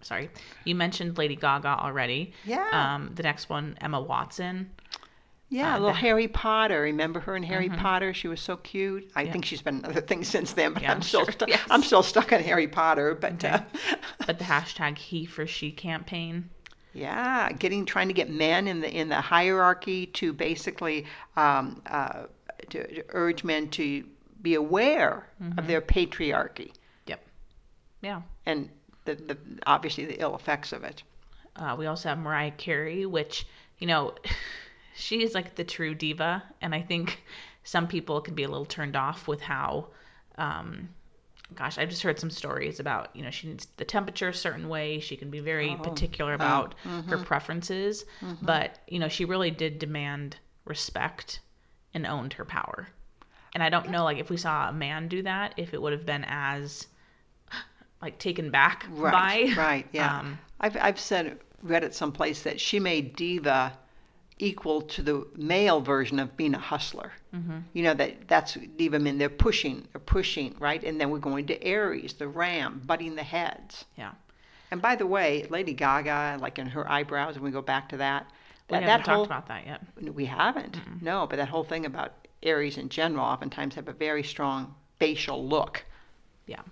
sorry, 0.00 0.30
you 0.64 0.74
mentioned 0.74 1.18
Lady 1.18 1.36
Gaga 1.36 1.68
already. 1.68 2.32
Yeah. 2.44 2.68
Um, 2.72 3.12
the 3.14 3.22
next 3.22 3.48
one, 3.50 3.76
Emma 3.80 4.00
Watson. 4.00 4.70
Yeah, 5.50 5.74
Uh, 5.74 5.78
little 5.80 5.94
Harry 5.94 6.28
Potter. 6.28 6.82
Remember 6.82 7.18
her 7.20 7.36
in 7.36 7.42
Harry 7.42 7.68
Potter? 7.68 8.14
She 8.14 8.28
was 8.28 8.40
so 8.40 8.56
cute. 8.56 9.10
I 9.16 9.26
think 9.26 9.44
she's 9.44 9.60
been 9.62 9.78
in 9.80 9.84
other 9.84 10.00
things 10.00 10.28
since 10.36 10.52
then, 10.52 10.72
but 10.74 10.82
Yeah, 10.82 10.92
I'm 10.92 10.96
I'm 10.98 11.02
still 11.02 11.24
sure. 11.24 11.32
stu- 11.32 11.44
Yes. 11.48 11.60
I'm 11.68 11.82
still 11.82 12.02
stuck 12.04 12.32
on 12.32 12.40
Harry 12.40 12.68
Potter. 12.68 13.14
But 13.20 13.44
uh, 13.44 13.60
But 14.26 14.38
the 14.38 14.44
hashtag 14.54 14.96
He 14.96 15.26
for 15.26 15.46
She 15.46 15.72
campaign. 15.72 16.48
Yeah, 16.94 17.52
getting 17.52 17.84
trying 17.84 18.08
to 18.08 18.14
get 18.14 18.30
men 18.30 18.66
in 18.68 18.80
the 18.80 18.90
in 18.90 19.08
the 19.08 19.20
hierarchy 19.20 20.06
to 20.06 20.32
basically 20.32 21.04
um, 21.36 21.82
uh, 21.86 22.22
to, 22.70 22.86
to 22.94 23.04
urge 23.10 23.44
men 23.44 23.68
to 23.70 24.04
be 24.42 24.54
aware 24.54 25.28
of 25.58 25.66
their 25.66 25.80
patriarchy. 25.80 26.72
Yeah. 28.02 28.22
and 28.46 28.68
the, 29.04 29.14
the 29.14 29.38
obviously 29.66 30.04
the 30.04 30.20
ill 30.20 30.34
effects 30.34 30.72
of 30.72 30.84
it. 30.84 31.02
Uh, 31.56 31.74
we 31.78 31.86
also 31.86 32.08
have 32.08 32.18
Mariah 32.18 32.52
Carey, 32.52 33.06
which 33.06 33.46
you 33.78 33.86
know, 33.86 34.14
she 34.94 35.22
is 35.22 35.34
like 35.34 35.54
the 35.54 35.64
true 35.64 35.94
diva, 35.94 36.42
and 36.60 36.74
I 36.74 36.82
think 36.82 37.22
some 37.64 37.86
people 37.86 38.20
can 38.20 38.34
be 38.34 38.42
a 38.44 38.48
little 38.48 38.64
turned 38.66 38.96
off 38.96 39.28
with 39.28 39.40
how. 39.40 39.88
Um, 40.38 40.88
gosh, 41.54 41.78
I 41.78 41.84
just 41.84 42.02
heard 42.02 42.18
some 42.20 42.30
stories 42.30 42.78
about 42.80 43.14
you 43.14 43.22
know 43.22 43.30
she 43.30 43.48
needs 43.48 43.66
the 43.76 43.84
temperature 43.84 44.28
a 44.28 44.34
certain 44.34 44.68
way. 44.68 45.00
She 45.00 45.16
can 45.16 45.30
be 45.30 45.40
very 45.40 45.76
particular 45.82 46.34
about 46.34 46.74
her 47.08 47.18
preferences, 47.18 48.04
but 48.42 48.78
you 48.88 48.98
know 48.98 49.08
she 49.08 49.24
really 49.24 49.50
did 49.50 49.78
demand 49.78 50.36
respect 50.64 51.40
and 51.94 52.06
owned 52.06 52.34
her 52.34 52.44
power. 52.44 52.88
And 53.52 53.62
I 53.64 53.68
don't 53.68 53.90
know, 53.90 54.04
like 54.04 54.18
if 54.18 54.30
we 54.30 54.36
saw 54.36 54.68
a 54.68 54.72
man 54.72 55.08
do 55.08 55.22
that, 55.22 55.54
if 55.56 55.74
it 55.74 55.82
would 55.82 55.92
have 55.92 56.06
been 56.06 56.24
as 56.28 56.86
like 58.02 58.18
taken 58.18 58.50
back 58.50 58.86
Right, 58.90 59.54
by 59.56 59.60
right, 59.62 59.86
yeah. 59.92 60.18
um, 60.20 60.38
I've 60.60 60.76
I've 60.80 61.00
said 61.00 61.38
read 61.62 61.84
it 61.84 61.94
someplace 61.94 62.42
that 62.42 62.60
she 62.60 62.80
made 62.80 63.14
diva 63.16 63.76
equal 64.38 64.80
to 64.80 65.02
the 65.02 65.26
male 65.36 65.80
version 65.82 66.18
of 66.18 66.34
being 66.36 66.54
a 66.54 66.58
hustler. 66.58 67.12
Mm-hmm. 67.34 67.58
You 67.74 67.82
know 67.82 67.94
that 67.94 68.26
that's 68.28 68.54
diva 68.76 68.98
men. 68.98 69.18
They're 69.18 69.28
pushing, 69.28 69.86
they're 69.92 70.00
pushing, 70.00 70.54
right? 70.58 70.82
And 70.82 70.98
then 71.00 71.10
we're 71.10 71.18
going 71.18 71.46
to 71.46 71.62
Aries, 71.62 72.14
the 72.14 72.26
ram, 72.28 72.80
butting 72.86 73.14
the 73.16 73.22
heads. 73.22 73.84
yeah. 73.98 74.12
And 74.72 74.80
by 74.80 74.94
the 74.94 75.06
way, 75.06 75.46
Lady 75.50 75.74
Gaga, 75.74 76.38
like 76.40 76.58
in 76.60 76.68
her 76.68 76.88
eyebrows, 76.90 77.34
when 77.34 77.42
we 77.44 77.50
go 77.50 77.60
back 77.60 77.88
to 77.88 77.96
that, 77.98 78.30
We 78.70 78.76
that, 78.78 78.82
haven't 78.84 79.04
that 79.06 79.12
whole 79.12 79.26
talked 79.26 79.46
about 79.46 79.48
that 79.48 79.66
yet. 79.66 80.14
we 80.14 80.24
haven't, 80.26 80.78
no, 81.02 81.26
but 81.26 81.36
that 81.36 81.48
whole 81.48 81.64
thing 81.64 81.86
about 81.86 82.12
Aries 82.44 82.78
in 82.78 82.88
general, 82.88 83.24
oftentimes 83.24 83.74
have 83.74 83.88
a 83.88 83.92
very 83.92 84.22
strong 84.22 84.72
facial 85.00 85.44
look. 85.46 85.84
Yeah. 86.46 86.62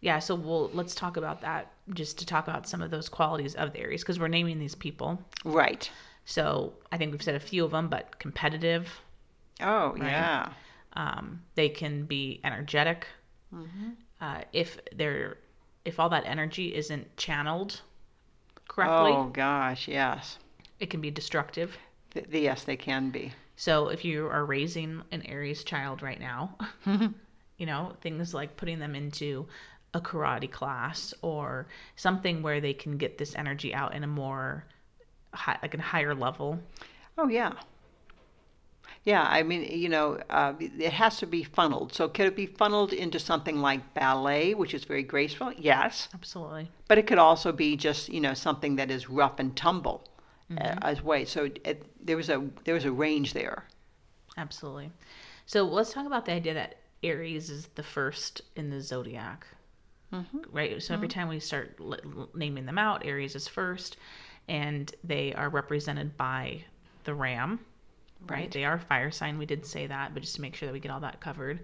Yeah, 0.00 0.18
so 0.18 0.34
we'll 0.34 0.70
let's 0.74 0.94
talk 0.94 1.16
about 1.16 1.40
that 1.40 1.72
just 1.94 2.18
to 2.18 2.26
talk 2.26 2.48
about 2.48 2.68
some 2.68 2.82
of 2.82 2.90
those 2.90 3.08
qualities 3.08 3.54
of 3.54 3.72
the 3.72 3.80
Aries 3.80 4.02
because 4.02 4.18
we're 4.20 4.28
naming 4.28 4.58
these 4.58 4.74
people. 4.74 5.18
Right. 5.44 5.90
So 6.24 6.74
I 6.92 6.96
think 6.98 7.12
we've 7.12 7.22
said 7.22 7.34
a 7.34 7.40
few 7.40 7.64
of 7.64 7.70
them, 7.70 7.88
but 7.88 8.18
competitive. 8.18 8.88
Oh 9.60 9.94
yeah. 9.96 10.50
Um, 10.94 11.42
they 11.54 11.68
can 11.68 12.04
be 12.04 12.40
energetic. 12.44 13.06
Uh, 14.20 14.42
if 14.52 14.78
they're 14.94 15.38
if 15.84 15.98
all 16.00 16.08
that 16.10 16.24
energy 16.26 16.74
isn't 16.74 17.16
channeled 17.16 17.80
correctly, 18.68 19.12
Oh 19.12 19.30
gosh, 19.32 19.88
yes. 19.88 20.38
it 20.80 20.90
can 20.90 21.00
be 21.00 21.10
destructive. 21.10 21.76
Th- 22.12 22.26
yes, 22.30 22.64
they 22.64 22.76
can 22.76 23.10
be. 23.10 23.32
So 23.56 23.88
if 23.88 24.04
you 24.04 24.26
are 24.26 24.44
raising 24.44 25.02
an 25.12 25.22
Aries 25.22 25.64
child 25.64 26.02
right 26.02 26.20
now, 26.20 26.56
you 26.86 27.66
know, 27.66 27.92
things 28.02 28.34
like 28.34 28.56
putting 28.56 28.78
them 28.78 28.94
into 28.94 29.46
a 29.96 30.00
karate 30.00 30.50
class 30.50 31.14
or 31.22 31.66
something 31.96 32.42
where 32.42 32.60
they 32.60 32.74
can 32.74 32.96
get 32.96 33.18
this 33.18 33.34
energy 33.34 33.74
out 33.74 33.94
in 33.94 34.04
a 34.04 34.06
more 34.06 34.64
high, 35.32 35.58
like 35.62 35.74
a 35.74 35.80
higher 35.80 36.14
level. 36.14 36.58
Oh 37.18 37.28
yeah. 37.28 37.52
Yeah, 39.04 39.22
I 39.22 39.44
mean, 39.44 39.62
you 39.62 39.88
know, 39.88 40.20
uh, 40.30 40.54
it 40.58 40.92
has 40.92 41.18
to 41.18 41.26
be 41.26 41.44
funneled. 41.44 41.94
So, 41.94 42.08
could 42.08 42.26
it 42.26 42.34
be 42.34 42.46
funneled 42.46 42.92
into 42.92 43.20
something 43.20 43.62
like 43.62 43.94
ballet, 43.94 44.52
which 44.52 44.74
is 44.74 44.82
very 44.82 45.04
graceful? 45.04 45.52
Yes. 45.56 46.08
Absolutely. 46.12 46.70
But 46.88 46.98
it 46.98 47.06
could 47.06 47.18
also 47.18 47.52
be 47.52 47.76
just, 47.76 48.08
you 48.08 48.20
know, 48.20 48.34
something 48.34 48.74
that 48.76 48.90
is 48.90 49.08
rough 49.08 49.38
and 49.38 49.56
tumble 49.56 50.08
uh, 50.50 50.74
as 50.82 51.02
way. 51.02 51.24
So, 51.24 51.50
it, 51.64 51.84
there 52.04 52.16
was 52.16 52.28
a 52.28 52.44
there 52.64 52.74
was 52.74 52.84
a 52.84 52.92
range 52.92 53.32
there. 53.32 53.64
Absolutely. 54.36 54.90
So 55.46 55.62
let's 55.62 55.92
talk 55.92 56.06
about 56.06 56.24
the 56.26 56.32
idea 56.32 56.54
that 56.54 56.76
Aries 57.02 57.50
is 57.50 57.68
the 57.74 57.82
first 57.82 58.42
in 58.56 58.70
the 58.70 58.80
zodiac. 58.80 59.46
Mm-hmm. 60.12 60.38
Right? 60.52 60.82
So 60.82 60.94
every 60.94 61.08
mm-hmm. 61.08 61.20
time 61.20 61.28
we 61.28 61.40
start 61.40 61.78
l- 61.80 62.28
naming 62.34 62.66
them 62.66 62.78
out, 62.78 63.04
Aries 63.04 63.34
is 63.34 63.48
first, 63.48 63.96
and 64.48 64.92
they 65.04 65.34
are 65.34 65.48
represented 65.48 66.16
by 66.16 66.64
the 67.04 67.14
ram, 67.14 67.60
right? 68.28 68.38
Right. 68.38 68.50
They 68.50 68.64
are 68.64 68.78
fire 68.78 69.10
sign. 69.10 69.38
We 69.38 69.46
did 69.46 69.66
say 69.66 69.86
that, 69.86 70.14
but 70.14 70.22
just 70.22 70.36
to 70.36 70.40
make 70.40 70.54
sure 70.54 70.66
that 70.66 70.72
we 70.72 70.80
get 70.80 70.90
all 70.90 71.00
that 71.00 71.20
covered. 71.20 71.60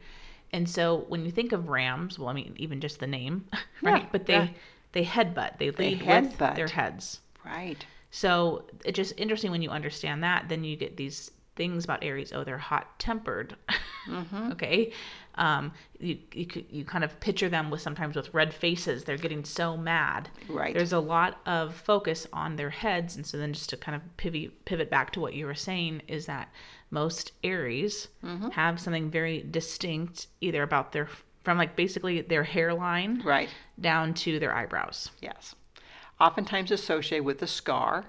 And 0.52 0.68
so 0.68 1.04
when 1.08 1.24
you 1.24 1.30
think 1.30 1.52
of 1.52 1.68
rams, 1.68 2.18
well, 2.18 2.28
I 2.28 2.32
mean, 2.34 2.54
even 2.58 2.80
just 2.80 3.00
the 3.00 3.06
name, 3.06 3.46
right? 3.82 4.02
Yeah, 4.02 4.08
but 4.12 4.26
they 4.26 4.34
yeah. 4.34 4.48
they 4.92 5.04
headbutt. 5.04 5.58
They 5.58 5.70
They 5.70 5.96
lead 5.96 6.06
with 6.06 6.38
their 6.56 6.68
heads. 6.68 7.20
Right. 7.44 7.84
So 8.10 8.64
it's 8.84 8.96
just 8.96 9.14
interesting 9.16 9.50
when 9.50 9.62
you 9.62 9.70
understand 9.70 10.22
that. 10.22 10.48
Then 10.48 10.64
you 10.64 10.76
get 10.76 10.96
these 10.96 11.30
things 11.56 11.84
about 11.84 12.04
Aries. 12.04 12.32
Oh, 12.32 12.44
they're 12.44 12.58
hot 12.58 12.98
tempered. 12.98 13.56
Mm-hmm. 14.08 14.50
okay, 14.50 14.90
um, 15.36 15.72
you 15.98 16.18
you 16.34 16.46
you 16.70 16.84
kind 16.84 17.04
of 17.04 17.18
picture 17.20 17.48
them 17.48 17.70
with 17.70 17.80
sometimes 17.80 18.16
with 18.16 18.32
red 18.34 18.52
faces. 18.52 19.04
They're 19.04 19.16
getting 19.16 19.44
so 19.44 19.76
mad. 19.76 20.28
Right. 20.48 20.74
There's 20.74 20.92
a 20.92 20.98
lot 21.00 21.40
of 21.46 21.74
focus 21.74 22.26
on 22.32 22.56
their 22.56 22.70
heads, 22.70 23.16
and 23.16 23.26
so 23.26 23.38
then 23.38 23.52
just 23.52 23.70
to 23.70 23.76
kind 23.76 23.96
of 23.96 24.16
pivot 24.16 24.64
pivot 24.64 24.90
back 24.90 25.12
to 25.12 25.20
what 25.20 25.34
you 25.34 25.46
were 25.46 25.54
saying 25.54 26.02
is 26.08 26.26
that 26.26 26.52
most 26.90 27.32
Aries 27.42 28.08
have 28.52 28.78
something 28.80 29.10
very 29.10 29.42
distinct, 29.50 30.26
either 30.40 30.62
about 30.62 30.92
their 30.92 31.08
from 31.44 31.58
like 31.58 31.74
basically 31.76 32.20
their 32.20 32.44
hairline 32.44 33.20
Right. 33.24 33.48
down 33.80 34.14
to 34.14 34.38
their 34.38 34.54
eyebrows. 34.54 35.10
Yes. 35.20 35.54
Oftentimes 36.20 36.70
associated 36.70 37.24
with 37.24 37.42
a 37.42 37.46
scar. 37.48 38.04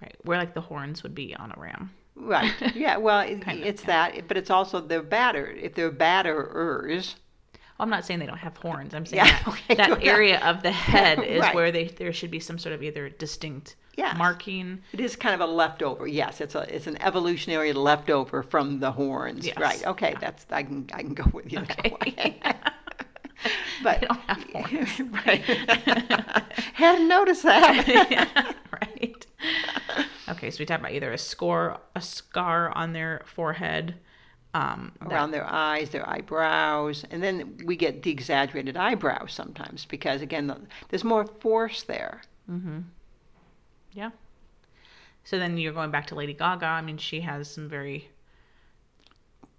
Right, 0.00 0.14
where 0.24 0.36
like 0.38 0.52
the 0.52 0.60
horns 0.60 1.02
would 1.02 1.14
be 1.14 1.34
on 1.34 1.52
a 1.56 1.60
ram. 1.60 1.90
Right. 2.16 2.52
Yeah. 2.74 2.96
Well, 2.96 3.20
it, 3.20 3.42
Kind 3.42 3.60
of, 3.60 3.66
it's 3.66 3.82
that, 3.82 4.26
but 4.28 4.36
it's 4.36 4.50
also 4.50 4.80
they're 4.80 5.02
batter. 5.02 5.46
If 5.46 5.74
they're 5.74 5.90
batterers, 5.92 7.14
I'm 7.78 7.90
not 7.90 8.04
saying 8.06 8.20
they 8.20 8.26
don't 8.26 8.38
have 8.38 8.56
horns. 8.56 8.94
I'm 8.94 9.04
saying 9.06 9.24
Yeah, 9.24 9.30
that, 9.38 9.48
okay, 9.52 9.74
that 9.74 10.02
area 10.04 10.40
of 10.40 10.62
the 10.62 10.70
head 10.72 11.18
is 11.22 11.40
Right. 11.42 11.54
where 11.54 11.70
they 11.70 11.84
there 11.84 12.12
should 12.12 12.30
be 12.30 12.40
some 12.40 12.58
sort 12.58 12.74
of 12.74 12.82
either 12.82 13.08
distinct 13.10 13.76
Yes. 13.96 14.16
marking. 14.18 14.82
it 14.92 15.00
is 15.00 15.16
kind 15.16 15.34
of 15.34 15.40
a 15.46 15.50
leftover. 15.50 16.06
Yes, 16.06 16.40
it's 16.40 16.54
a 16.54 16.74
it's 16.74 16.86
an 16.86 17.00
evolutionary 17.02 17.72
leftover 17.72 18.42
from 18.42 18.80
the 18.80 18.92
horns. 18.92 19.46
Yes. 19.46 19.56
Right. 19.58 19.86
Okay. 19.86 20.14
That's 20.20 20.44
I 20.50 20.62
can 20.64 20.88
I 20.94 21.00
can 21.02 21.14
go 21.14 21.24
with 21.32 21.50
you. 21.52 21.60
Okay. 21.60 22.36
But 23.82 24.00
They 24.00 24.06
don't 24.06 24.20
have 24.20 24.44
horns. 24.52 25.00
right. 25.26 25.40
Hadn't 26.74 27.08
noticed 27.08 27.42
that. 27.44 28.54
right. 28.72 29.26
Okay, 30.28 30.50
so 30.50 30.58
we 30.58 30.66
talked 30.66 30.80
about 30.80 30.92
either 30.92 31.12
a 31.12 31.18
score, 31.18 31.78
a 31.94 32.00
scar 32.00 32.70
on 32.76 32.92
their 32.92 33.22
forehead, 33.26 33.94
um, 34.54 34.92
that- 35.00 35.12
Around 35.12 35.30
their 35.32 35.44
eyes, 35.46 35.90
their 35.90 36.08
eyebrows, 36.08 37.04
and 37.10 37.22
then 37.22 37.58
we 37.64 37.76
get 37.76 38.02
the 38.02 38.10
exaggerated 38.10 38.76
eyebrows 38.76 39.32
sometimes 39.32 39.84
because 39.84 40.22
again, 40.22 40.46
the, 40.46 40.60
there's 40.88 41.04
more 41.04 41.26
force 41.26 41.82
there. 41.82 42.22
Mm-hmm. 42.50 42.80
Yeah. 43.92 44.10
So 45.24 45.38
then 45.38 45.58
you're 45.58 45.72
going 45.72 45.90
back 45.90 46.06
to 46.08 46.14
Lady 46.14 46.32
Gaga. 46.34 46.66
I 46.66 46.80
mean, 46.82 46.98
she 46.98 47.20
has 47.20 47.50
some 47.50 47.68
very 47.68 48.08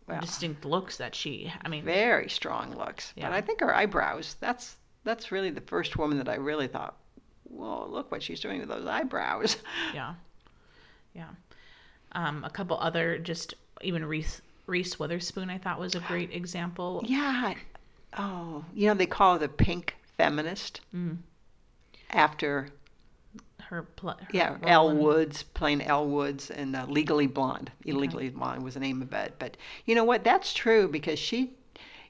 Well, 0.08 0.22
distinct 0.22 0.64
looks 0.66 0.98
that 0.98 1.14
she. 1.14 1.52
I 1.64 1.68
mean, 1.68 1.84
very 1.84 2.30
strong 2.30 2.76
looks. 2.76 3.14
Yeah. 3.16 3.28
But 3.30 3.36
I 3.36 3.42
think 3.42 3.60
her 3.60 3.76
eyebrows, 3.76 4.38
that's 4.40 4.78
that's 5.04 5.32
really 5.32 5.50
the 5.52 5.62
first 5.62 5.98
woman 5.98 6.18
that 6.18 6.30
I 6.30 6.36
really 6.36 6.68
thought, 6.68 6.98
well, 7.46 7.88
look 7.90 8.12
what 8.12 8.24
she's 8.24 8.40
doing 8.40 8.60
with 8.60 8.70
those 8.70 8.88
eyebrows. 8.88 9.58
yeah, 9.94 10.16
yeah. 11.18 11.30
Um, 12.14 12.44
a 12.46 12.50
couple 12.50 12.78
other 12.80 13.18
just 13.18 13.54
even 13.82 14.06
Reese 14.06 14.42
Reese 14.68 14.98
Witherspoon 15.00 15.50
I 15.50 15.58
thought 15.58 15.80
was 15.80 15.96
a 15.96 16.00
great 16.02 16.32
example. 16.34 17.04
Yeah. 17.06 17.54
Oh, 18.18 18.64
you 18.74 18.88
know, 18.88 18.94
they 18.94 19.06
call 19.06 19.34
her 19.34 19.40
the 19.40 19.50
pink 19.50 19.96
feminist 20.18 20.82
Mm. 20.96 21.18
after, 22.12 22.70
Her, 23.60 23.84
pl- 23.84 24.12
her 24.20 24.28
yeah, 24.32 24.58
Elle 24.64 24.96
Woods, 24.96 25.44
playing 25.44 25.82
Elle 25.82 26.08
Woods, 26.08 26.50
and 26.50 26.76
uh, 26.76 26.86
Legally 26.88 27.28
Blonde. 27.28 27.70
Illegally 27.86 28.30
Blonde 28.30 28.64
was 28.64 28.74
the 28.76 28.80
name 28.80 29.02
of 29.02 29.12
it. 29.14 29.36
But 29.38 29.58
you 29.86 29.94
know 29.94 30.06
what? 30.06 30.24
That's 30.24 30.54
true 30.54 30.88
because 30.88 31.20
she, 31.20 31.52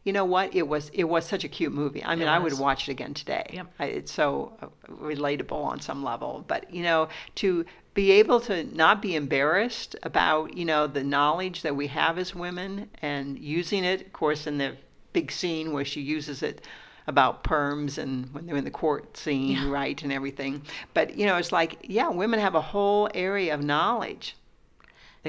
you 0.04 0.13
know 0.13 0.25
what? 0.25 0.56
It 0.56 0.68
was 0.68 0.89
it 0.94 1.06
was 1.06 1.25
such 1.25 1.44
a 1.44 1.48
cute 1.48 1.74
movie. 1.74 2.04
I 2.04 2.16
mean, 2.16 2.27
I 2.27 2.39
would 2.39 2.58
watch 2.58 2.88
it 2.88 2.92
again 2.92 3.13
today. 3.13 3.46
Yep. 3.54 3.68
I, 3.80 3.86
it's 3.86 4.12
so 4.12 4.54
uh, 4.62 4.68
relatable 4.92 5.51
on 5.63 5.80
some 5.82 6.04
level. 6.04 6.44
But 6.48 6.74
you 6.74 6.84
know, 6.84 7.10
to 7.36 7.66
be 7.94 8.12
able 8.12 8.39
to 8.42 8.63
not 8.75 9.01
be 9.01 9.16
embarrassed 9.16 9.96
about 10.04 10.56
you 10.56 10.66
know 10.66 10.88
the 10.88 11.04
knowledge 11.04 11.62
that 11.63 11.75
we 11.75 11.88
have 11.88 12.18
as 12.18 12.34
women 12.36 12.89
and 13.01 13.38
using 13.39 13.84
it, 13.84 14.01
of 14.01 14.13
course, 14.13 14.48
in 14.48 14.58
the 14.58 14.75
big 15.13 15.32
scene 15.32 15.74
where 15.74 15.86
she 15.86 16.01
uses 16.01 16.44
it 16.44 16.62
about 17.08 17.44
perms 17.44 17.98
and 17.98 18.34
when 18.34 18.46
they're 18.46 18.58
in 18.58 18.66
the 18.66 18.70
court 18.70 19.16
scene, 19.18 19.51
Yeah. 19.51 19.70
right, 19.70 20.01
and 20.04 20.12
everything. 20.12 20.62
But 20.94 21.18
you 21.18 21.25
know, 21.25 21.38
it's 21.38 21.51
like, 21.54 21.77
yeah, 21.84 22.10
women 22.10 22.39
have 22.39 22.54
a 22.56 22.62
whole 22.62 23.10
area 23.13 23.54
of 23.54 23.63
knowledge 23.63 24.36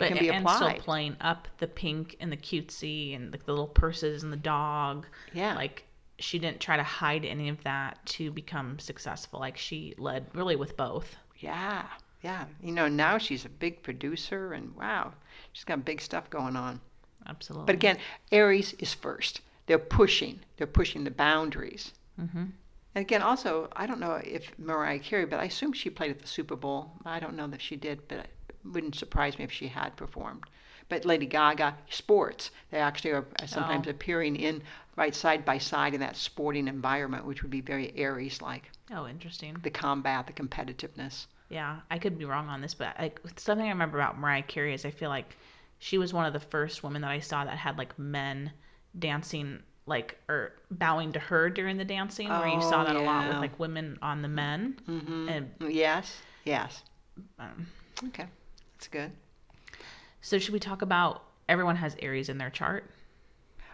that 0.00 0.10
but, 0.10 0.16
can 0.16 0.18
be 0.18 0.28
and 0.30 0.38
applied. 0.38 0.56
still 0.56 0.84
playing 0.84 1.16
up 1.20 1.48
the 1.58 1.66
pink 1.66 2.16
and 2.20 2.30
the 2.32 2.36
cutesy 2.36 3.14
and 3.14 3.32
the, 3.32 3.38
the 3.38 3.52
little 3.52 3.66
purses 3.66 4.22
and 4.22 4.32
the 4.32 4.36
dog. 4.36 5.06
Yeah. 5.32 5.54
Like 5.54 5.84
she 6.18 6.38
didn't 6.38 6.60
try 6.60 6.76
to 6.76 6.82
hide 6.82 7.24
any 7.24 7.48
of 7.48 7.62
that 7.64 8.04
to 8.04 8.30
become 8.30 8.78
successful. 8.78 9.40
Like 9.40 9.56
she 9.56 9.94
led 9.98 10.26
really 10.34 10.56
with 10.56 10.76
both. 10.76 11.16
Yeah, 11.38 11.86
yeah. 12.22 12.46
You 12.62 12.72
know, 12.72 12.88
now 12.88 13.18
she's 13.18 13.44
a 13.44 13.48
big 13.48 13.82
producer, 13.82 14.52
and 14.52 14.74
wow, 14.76 15.12
she's 15.52 15.64
got 15.64 15.84
big 15.84 16.00
stuff 16.00 16.28
going 16.30 16.56
on. 16.56 16.80
Absolutely. 17.26 17.66
But 17.66 17.74
again, 17.76 17.98
Aries 18.32 18.74
is 18.74 18.94
first. 18.94 19.40
They're 19.66 19.78
pushing. 19.78 20.40
They're 20.56 20.66
pushing 20.66 21.04
the 21.04 21.10
boundaries. 21.10 21.92
hmm 22.16 22.46
And 22.94 23.02
again, 23.02 23.22
also, 23.22 23.68
I 23.76 23.86
don't 23.86 24.00
know 24.00 24.14
if 24.14 24.50
Mariah 24.58 24.98
Carey, 24.98 25.26
but 25.26 25.40
I 25.40 25.44
assume 25.44 25.72
she 25.72 25.90
played 25.90 26.10
at 26.10 26.20
the 26.20 26.26
Super 26.26 26.56
Bowl. 26.56 26.92
I 27.04 27.20
don't 27.20 27.36
know 27.36 27.46
that 27.48 27.62
she 27.62 27.76
did, 27.76 28.08
but 28.08 28.26
wouldn't 28.64 28.94
surprise 28.94 29.38
me 29.38 29.44
if 29.44 29.52
she 29.52 29.68
had 29.68 29.96
performed. 29.96 30.44
But 30.88 31.04
Lady 31.04 31.26
Gaga, 31.26 31.76
sports. 31.90 32.50
They 32.70 32.78
actually 32.78 33.10
are 33.10 33.26
sometimes 33.46 33.86
Oh. 33.86 33.90
appearing 33.90 34.36
in 34.36 34.62
right 34.96 35.14
side 35.14 35.44
by 35.44 35.58
side 35.58 35.92
in 35.94 36.00
that 36.00 36.16
sporting 36.16 36.66
environment, 36.66 37.26
which 37.26 37.42
would 37.42 37.50
be 37.50 37.60
very 37.60 37.92
Aries 37.96 38.40
like. 38.40 38.70
Oh, 38.90 39.06
interesting. 39.06 39.56
The 39.62 39.70
combat, 39.70 40.26
the 40.26 40.32
competitiveness. 40.32 41.26
Yeah, 41.50 41.80
I 41.90 41.98
could 41.98 42.18
be 42.18 42.24
wrong 42.24 42.48
on 42.48 42.60
this, 42.62 42.74
but 42.74 42.98
like 42.98 43.20
something 43.36 43.66
I 43.66 43.70
remember 43.70 43.98
about 43.98 44.18
Mariah 44.18 44.42
Carey 44.42 44.72
is 44.74 44.84
I 44.86 44.90
feel 44.90 45.10
like 45.10 45.36
she 45.78 45.98
was 45.98 46.12
one 46.14 46.26
of 46.26 46.32
the 46.32 46.40
first 46.40 46.82
women 46.82 47.02
that 47.02 47.10
I 47.10 47.20
saw 47.20 47.44
that 47.44 47.56
had 47.56 47.76
like 47.78 47.98
men 47.98 48.52
dancing 48.98 49.62
like 49.86 50.18
or 50.28 50.52
bowing 50.70 51.12
to 51.12 51.18
her 51.18 51.48
during 51.48 51.76
the 51.78 51.84
dancing, 51.84 52.28
where 52.28 52.46
you 52.46 52.60
saw 52.60 52.82
Oh, 52.82 52.84
that 52.84 52.96
a 52.96 53.00
lot 53.00 53.28
with 53.28 53.38
like 53.38 53.58
women 53.58 53.98
on 54.02 54.20
the 54.22 54.28
men. 54.28 54.78
hmm 54.86 55.28
And 55.28 55.50
Yes, 55.68 56.20
yes. 56.44 56.82
um, 57.38 57.66
Okay, 58.08 58.26
that's 58.78 58.88
good. 58.88 59.10
so, 60.20 60.38
should 60.38 60.52
we 60.54 60.60
talk 60.60 60.82
about 60.82 61.24
everyone 61.48 61.74
has 61.76 61.96
Aries 62.00 62.28
in 62.28 62.38
their 62.38 62.50
chart? 62.50 62.88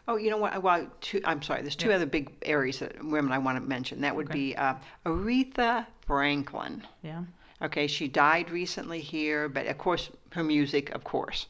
Oh, 0.08 0.16
you 0.16 0.30
know 0.30 0.38
what? 0.38 0.62
Well, 0.62 0.86
two, 1.00 1.20
I'm 1.24 1.42
sorry. 1.42 1.60
There's 1.62 1.76
two 1.76 1.88
Yeah. 1.90 1.96
other 1.96 2.06
big 2.06 2.30
Aries 2.42 2.78
that 2.80 3.02
women 3.04 3.32
I 3.32 3.38
want 3.38 3.56
to 3.58 3.66
mention. 3.66 4.00
That 4.00 4.16
would 4.16 4.26
Okay. 4.26 4.38
be 4.38 4.56
uh, 4.56 4.74
Aretha 5.04 5.86
Franklin. 6.06 6.82
Yeah. 7.02 7.24
Okay, 7.62 7.86
she 7.86 8.08
died 8.08 8.50
recently 8.50 9.00
here, 9.00 9.48
but 9.48 9.66
of 9.66 9.78
course, 9.78 10.10
her 10.32 10.44
music, 10.44 10.90
of 10.90 11.04
course. 11.04 11.46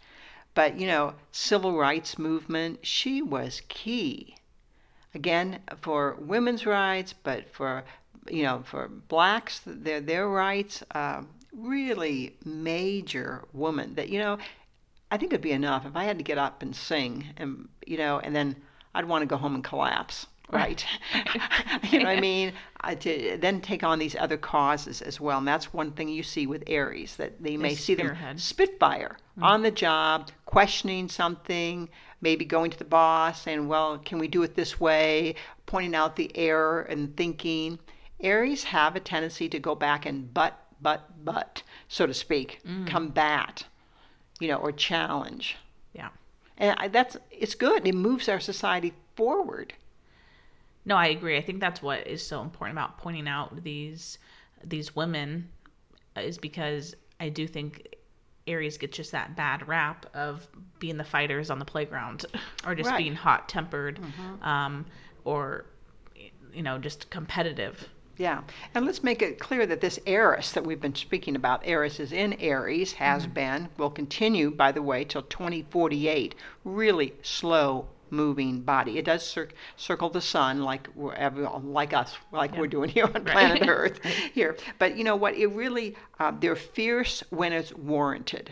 But, 0.55 0.79
you 0.79 0.87
know, 0.87 1.15
civil 1.33 1.77
rights 1.77 2.17
movement, 2.19 2.85
she 2.87 3.23
was 3.23 3.63
key. 3.69 4.37
Again, 5.15 5.61
for 5.81 6.15
women's 6.21 6.65
rights, 6.67 7.13
but 7.13 7.49
for, 7.51 7.85
you 8.29 8.43
know, 8.45 8.63
for 8.65 8.89
blacks, 8.89 9.61
their, 9.67 10.01
their 10.01 10.29
rights, 10.29 10.83
uh, 10.93 11.23
really 11.57 12.37
major 12.45 13.45
woman 13.53 13.95
that, 13.95 14.09
you 14.09 14.19
know, 14.19 14.39
I 15.11 15.17
think 15.17 15.33
it'd 15.33 15.43
be 15.43 15.53
enough 15.53 15.87
if 15.87 15.97
I 15.97 16.05
had 16.05 16.19
to 16.19 16.25
get 16.25 16.39
up 16.39 16.63
and 16.63 16.75
sing 16.75 17.27
and, 17.37 17.69
you 17.87 17.97
know, 17.97 18.19
and 18.19 18.35
then 18.35 18.57
I'd 18.95 19.07
want 19.07 19.23
to 19.23 19.27
go 19.27 19.37
home 19.37 19.55
and 19.55 19.65
collapse. 19.65 20.27
Right. 20.51 20.85
you 21.91 21.99
know 21.99 22.05
what 22.05 22.19
I 22.19 22.21
mean? 22.21 22.53
I, 22.81 22.95
to 22.97 23.39
then 23.41 23.61
take 23.61 23.83
on 23.83 23.99
these 23.99 24.15
other 24.15 24.37
causes 24.37 25.01
as 25.01 25.21
well. 25.21 25.39
And 25.39 25.49
that's 25.49 25.73
one 25.73 25.93
thing 25.93 26.09
you 26.09 26.23
see 26.23 26.47
with 26.47 26.63
Aries 26.67 27.17
that 27.17 27.43
they 27.43 27.57
may 27.57 27.75
see 27.75 27.95
them 27.95 28.17
spitfire 28.37 29.17
mm-hmm. 29.33 29.43
on 29.43 29.63
the 29.63 29.71
job, 29.71 30.31
questioning 30.45 31.09
something, 31.09 31.89
maybe 32.21 32.45
going 32.45 32.71
to 32.71 32.79
the 32.79 32.85
boss 32.85 33.43
saying, 33.43 33.69
well, 33.69 33.99
can 33.99 34.19
we 34.19 34.29
do 34.29 34.43
it 34.43 34.55
this 34.55 34.79
way? 34.79 35.35
Pointing 35.67 35.95
out 35.95 36.17
the 36.17 36.31
error 36.37 36.83
and 36.83 37.17
thinking. 37.17 37.79
Aries 38.21 38.65
have 38.65 38.97
a 38.97 39.01
tendency 39.01 39.49
to 39.49 39.59
go 39.59 39.75
back 39.75 40.07
and 40.07 40.33
butt, 40.33 40.59
butt, 40.85 41.25
butt, 41.25 41.65
so 41.89 42.07
to 42.07 42.15
speak, 42.15 42.61
combat, 42.87 43.65
you 44.39 44.47
know, 44.47 44.57
or 44.59 44.71
challenge. 44.71 45.57
Yeah. 45.93 46.11
And 46.59 46.77
I, 46.79 46.87
that's, 46.89 47.17
it's 47.33 47.57
good. 47.57 47.89
It 47.89 47.95
moves 47.97 48.29
our 48.29 48.39
society 48.39 48.93
forward. 49.17 49.75
No, 50.85 50.95
I 50.97 51.07
agree. 51.09 51.37
I 51.37 51.41
think 51.41 51.59
that's 51.61 51.83
what 51.83 52.07
is 52.07 52.25
so 52.25 52.43
important 52.43 52.79
about 52.79 52.99
pointing 52.99 53.27
out 53.27 53.65
these 53.65 54.19
these 54.63 54.95
women 54.97 55.49
is 56.17 56.39
because 56.39 56.95
I 57.21 57.29
do 57.31 57.47
think 57.47 57.95
Aries 58.47 58.77
gets 58.79 58.97
just 58.97 59.13
that 59.13 59.35
bad 59.37 59.67
rap 59.69 60.07
of 60.15 60.47
being 60.79 60.97
the 60.99 61.05
fighters 61.05 61.51
on 61.51 61.59
the 61.59 61.65
playground 61.65 62.27
or 62.67 62.75
just 62.75 62.91
Right. 62.91 62.99
being 62.99 63.15
hot 63.15 63.49
tempered 63.49 63.99
um, 64.43 64.85
or 65.25 65.65
you 66.53 66.63
know 66.63 66.77
just 66.79 67.09
competitive. 67.11 67.89
Yeah, 68.17 68.43
and 68.75 68.87
let's 68.87 69.03
make 69.03 69.23
it 69.23 69.41
clear 69.41 69.67
that 69.67 69.81
this 69.81 69.99
Eris 70.07 70.53
that 70.53 70.65
we've 70.65 70.81
been 70.81 70.95
speaking 70.95 71.35
about, 71.35 71.63
Eris 71.65 71.99
is 71.99 72.13
in 72.13 72.35
Aries, 72.35 72.93
has 72.95 73.27
been, 73.27 73.69
will 73.77 73.91
continue, 73.91 74.51
by 74.53 74.71
the 74.71 74.83
way, 74.83 75.05
till 75.05 75.23
2048. 75.23 76.35
Really 76.65 77.15
slow 77.23 77.89
moving 78.11 78.61
body. 78.61 78.99
It 78.99 79.05
does 79.05 79.27
cir- 79.27 79.49
circle 79.77 80.11
the 80.11 80.21
sun 80.21 80.63
like 80.63 80.89
like 80.97 81.93
us, 81.93 82.17
like 82.33 82.57
we're 82.57 82.69
doing 82.69 82.89
here 82.89 83.11
on 83.13 83.25
planet 83.25 83.65
Earth 83.69 84.03
here. 84.33 84.57
But 84.79 84.97
you 84.97 85.05
know 85.05 85.17
what? 85.17 85.35
It 85.35 85.49
really, 85.49 85.97
uh, 86.21 86.33
they're 86.39 86.57
fierce 86.57 87.23
when 87.31 87.53
it's 87.53 87.73
warranted. 87.75 88.51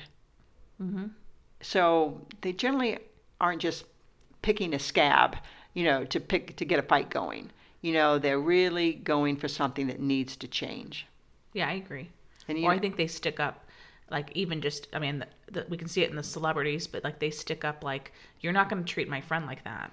So 1.60 2.26
they 2.40 2.52
generally 2.52 2.98
aren't 3.40 3.62
just 3.62 3.84
picking 4.42 4.74
a 4.74 4.78
scab, 4.80 5.36
you 5.74 5.84
know, 5.84 6.04
to 6.06 6.18
pick 6.18 6.56
to 6.56 6.64
get 6.64 6.80
a 6.80 6.82
fight 6.82 7.08
going. 7.10 7.50
You 7.82 7.92
know, 7.92 8.18
they're 8.18 8.40
really 8.40 8.94
going 8.94 9.36
for 9.36 9.48
something 9.48 9.88
that 9.88 10.00
needs 10.00 10.36
to 10.36 10.48
change. 10.48 11.06
Yeah, 11.52 11.68
I 11.68 11.72
agree. 11.72 12.08
And 12.48 12.58
or 12.64 12.72
I 12.72 12.78
think 12.78 12.96
they 12.96 13.06
stick 13.06 13.38
up, 13.40 13.66
like 14.10 14.30
even 14.34 14.60
just 14.60 14.88
I 14.92 14.98
mean, 14.98 15.18
the, 15.18 15.26
the, 15.52 15.66
we 15.68 15.76
can 15.76 15.88
see 15.88 16.02
it 16.02 16.10
in 16.10 16.16
the 16.16 16.22
celebrities, 16.22 16.86
but 16.86 17.04
like 17.04 17.18
they 17.18 17.30
stick 17.30 17.64
up 17.64 17.84
like 17.84 18.12
you're 18.40 18.52
not 18.52 18.68
going 18.68 18.84
to 18.84 18.92
treat 18.92 19.08
my 19.08 19.20
friend 19.20 19.46
like 19.46 19.62
that. 19.64 19.92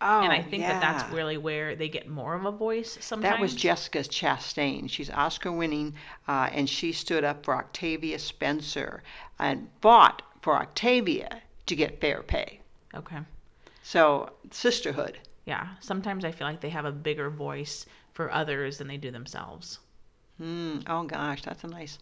oh, 0.00 0.20
and 0.22 0.32
I 0.32 0.42
think 0.42 0.62
that 0.62 0.80
that's 0.80 1.12
really 1.12 1.36
where 1.36 1.76
they 1.76 1.88
get 1.88 2.08
more 2.08 2.34
of 2.34 2.44
a 2.44 2.50
voice 2.50 2.96
sometimes. 3.00 3.34
That 3.34 3.40
was 3.40 3.54
Jessica 3.54 4.00
Chastain. 4.00 4.88
She's 4.88 5.10
Oscar 5.10 5.52
winning, 5.52 5.94
uh, 6.26 6.48
and 6.52 6.68
she 6.68 6.92
stood 6.92 7.24
up 7.24 7.44
for 7.44 7.54
Octavia 7.56 8.18
Spencer 8.18 9.02
and 9.38 9.68
fought 9.80 10.22
for 10.42 10.56
Octavia 10.56 11.42
to 11.66 11.76
get 11.76 12.00
fair 12.00 12.22
pay. 12.22 12.60
okay. 12.94 13.18
So, 13.82 14.30
sisterhood. 14.50 15.18
Yeah, 15.50 15.66
sometimes 15.80 16.24
I 16.24 16.30
feel 16.30 16.46
like 16.46 16.60
they 16.60 16.68
have 16.70 16.84
a 16.84 16.92
bigger 16.92 17.28
voice 17.28 17.84
for 18.12 18.30
others 18.30 18.78
than 18.78 18.86
they 18.86 18.96
do 18.96 19.10
themselves. 19.10 19.80
Mm, 20.40 20.84
oh 20.86 21.02
gosh, 21.02 21.42
that's 21.42 21.64
a 21.64 21.66
nice. 21.66 21.98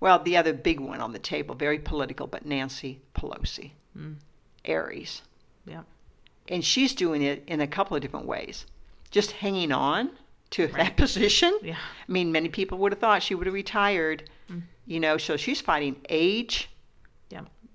Well, 0.00 0.18
the 0.18 0.36
other 0.36 0.52
big 0.52 0.80
one 0.80 1.00
on 1.00 1.12
the 1.12 1.20
table, 1.20 1.54
very 1.54 1.78
political, 1.78 2.26
but 2.26 2.44
Nancy 2.44 3.00
Pelosi, 3.14 3.70
Aries. 4.64 5.22
Yeah. 5.64 5.82
and 6.48 6.64
she's 6.64 6.92
doing 6.92 7.22
it 7.22 7.44
in 7.46 7.60
a 7.60 7.68
couple 7.68 7.94
of 7.96 8.02
different 8.02 8.26
ways. 8.26 8.66
Just 9.12 9.30
hanging 9.30 9.70
on 9.70 10.10
to 10.50 10.66
that 10.66 10.96
position. 11.02 11.56
Yeah. 11.62 11.76
I 12.08 12.12
mean, 12.12 12.32
many 12.32 12.48
people 12.48 12.78
would 12.78 12.90
have 12.92 12.98
thought 13.00 13.22
she 13.22 13.36
would 13.36 13.46
have 13.46 13.54
retired. 13.54 14.28
You 14.86 14.98
know, 14.98 15.18
so 15.18 15.36
she's 15.36 15.60
fighting 15.60 15.96
age. 16.08 16.68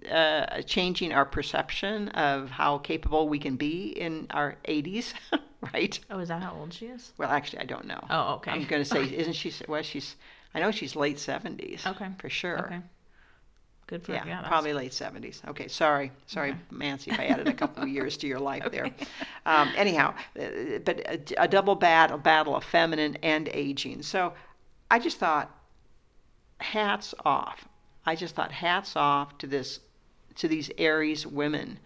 Uh, 0.07 0.61
changing 0.63 1.13
our 1.13 1.25
perception 1.25 2.09
of 2.09 2.49
how 2.49 2.77
capable 2.79 3.27
we 3.29 3.39
can 3.39 3.55
be 3.55 3.87
in 3.87 4.27
our 4.31 4.55
80s, 4.67 5.13
right? 5.73 5.99
Oh, 6.09 6.19
is 6.19 6.29
that 6.29 6.41
how 6.41 6.53
old 6.59 6.73
she 6.73 6.87
is? 6.87 7.11
Well, 7.17 7.29
actually, 7.29 7.59
I 7.59 7.65
don't 7.65 7.85
know. 7.85 8.03
Oh, 8.09 8.35
okay. 8.35 8.51
I'm 8.51 8.65
going 8.65 8.81
to 8.83 8.89
say, 8.89 9.03
isn't 9.15 9.33
she? 9.33 9.51
Well, 9.67 9.81
she's. 9.83 10.15
I 10.55 10.59
know 10.59 10.71
she's 10.71 10.95
late 10.95 11.17
70s. 11.17 11.85
Okay. 11.87 12.07
For 12.19 12.29
sure. 12.29 12.65
Okay. 12.65 12.79
Good 13.87 14.03
for 14.03 14.13
Yeah, 14.13 14.23
yeah. 14.25 14.47
probably 14.47 14.71
late 14.73 14.91
70s. 14.91 15.45
Okay, 15.49 15.67
sorry. 15.67 16.11
Sorry, 16.27 16.51
Okay. 16.51 16.59
Nancy, 16.71 17.11
if 17.11 17.19
I 17.19 17.25
added 17.25 17.47
a 17.47 17.53
couple 17.53 17.83
of 17.83 17.89
years 17.89 18.15
to 18.17 18.27
your 18.27 18.39
life 18.51 18.63
there. 18.71 18.89
Um, 19.45 19.71
anyhow, 19.75 20.13
uh, 20.39 20.79
but 20.85 20.99
a, 20.99 21.19
a 21.43 21.47
double 21.47 21.75
battle, 21.75 22.17
battle 22.17 22.55
of 22.55 22.63
feminine 22.63 23.17
and 23.23 23.49
aging. 23.51 24.03
So 24.03 24.33
I 24.89 24.99
just 24.99 25.17
thought, 25.17 25.51
hats 26.59 27.13
off. 27.25 27.67
I 28.05 28.15
just 28.15 28.35
thought, 28.35 28.51
hats 28.51 28.95
off 28.95 29.37
to 29.39 29.47
this, 29.47 29.79
to 30.35 30.47
these 30.47 30.71
Aries 30.77 31.25
women 31.27 31.79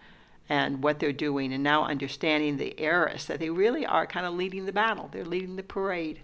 and 0.50 0.82
what 0.82 1.00
they're 1.00 1.12
doing, 1.12 1.52
and 1.54 1.64
now 1.64 1.84
understanding 1.84 2.58
the 2.58 2.80
heiress 2.80 3.26
that 3.26 3.40
they 3.40 3.50
really 3.50 3.86
are 3.86 4.08
kind 4.08 4.26
of 4.26 4.34
leading 4.34 4.66
the 4.66 4.72
battle. 4.72 5.10
They're 5.12 5.26
leading 5.26 5.58
the 5.58 5.64
parade. 5.64 6.22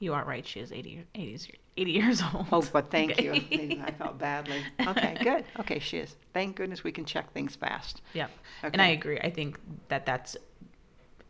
You 0.00 0.14
are 0.14 0.24
right. 0.24 0.44
She 0.46 0.60
is 0.60 0.72
80, 0.72 1.04
80, 1.14 1.54
80 1.76 1.90
years 1.92 2.22
old. 2.34 2.46
Oh, 2.50 2.68
but 2.72 2.90
thank 2.90 3.12
Okay. 3.12 3.24
you. 3.24 3.82
I 3.84 3.92
felt 3.92 4.18
badly. 4.18 4.64
Okay, 4.86 5.18
good. 5.22 5.44
Okay, 5.60 5.78
she 5.78 5.98
is. 5.98 6.16
Thank 6.32 6.56
goodness 6.56 6.82
we 6.82 6.90
can 6.90 7.04
check 7.04 7.32
things 7.32 7.54
fast. 7.54 8.00
Yep. 8.14 8.30
And 8.62 8.80
I 8.82 8.88
agree. 8.88 9.18
I 9.20 9.30
think 9.30 9.58
that 9.88 10.06
that's 10.06 10.36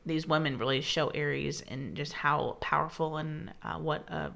these 0.06 0.26
women 0.26 0.56
really 0.56 0.80
show 0.80 1.08
Aries 1.08 1.60
and 1.62 1.94
just 1.94 2.12
how 2.12 2.56
powerful 2.60 3.18
and 3.18 3.52
uh, 3.62 3.78
what 3.78 4.08
a 4.08 4.32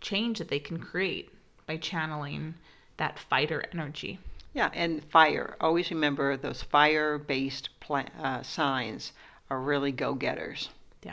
change 0.00 0.38
that 0.38 0.48
they 0.48 0.60
can 0.60 0.78
create 0.78 1.30
by 1.66 1.76
channeling 1.76 2.54
that 2.96 3.18
fighter 3.18 3.64
energy. 3.72 4.18
Yeah, 4.58 4.70
and 4.74 5.04
fire. 5.04 5.54
Always 5.60 5.92
remember 5.92 6.36
those 6.36 6.64
fire-based 6.64 7.68
pla- 7.78 8.10
uh, 8.20 8.42
signs 8.42 9.12
are 9.50 9.60
really 9.60 9.92
go-getters. 9.92 10.70
Yeah. 11.04 11.12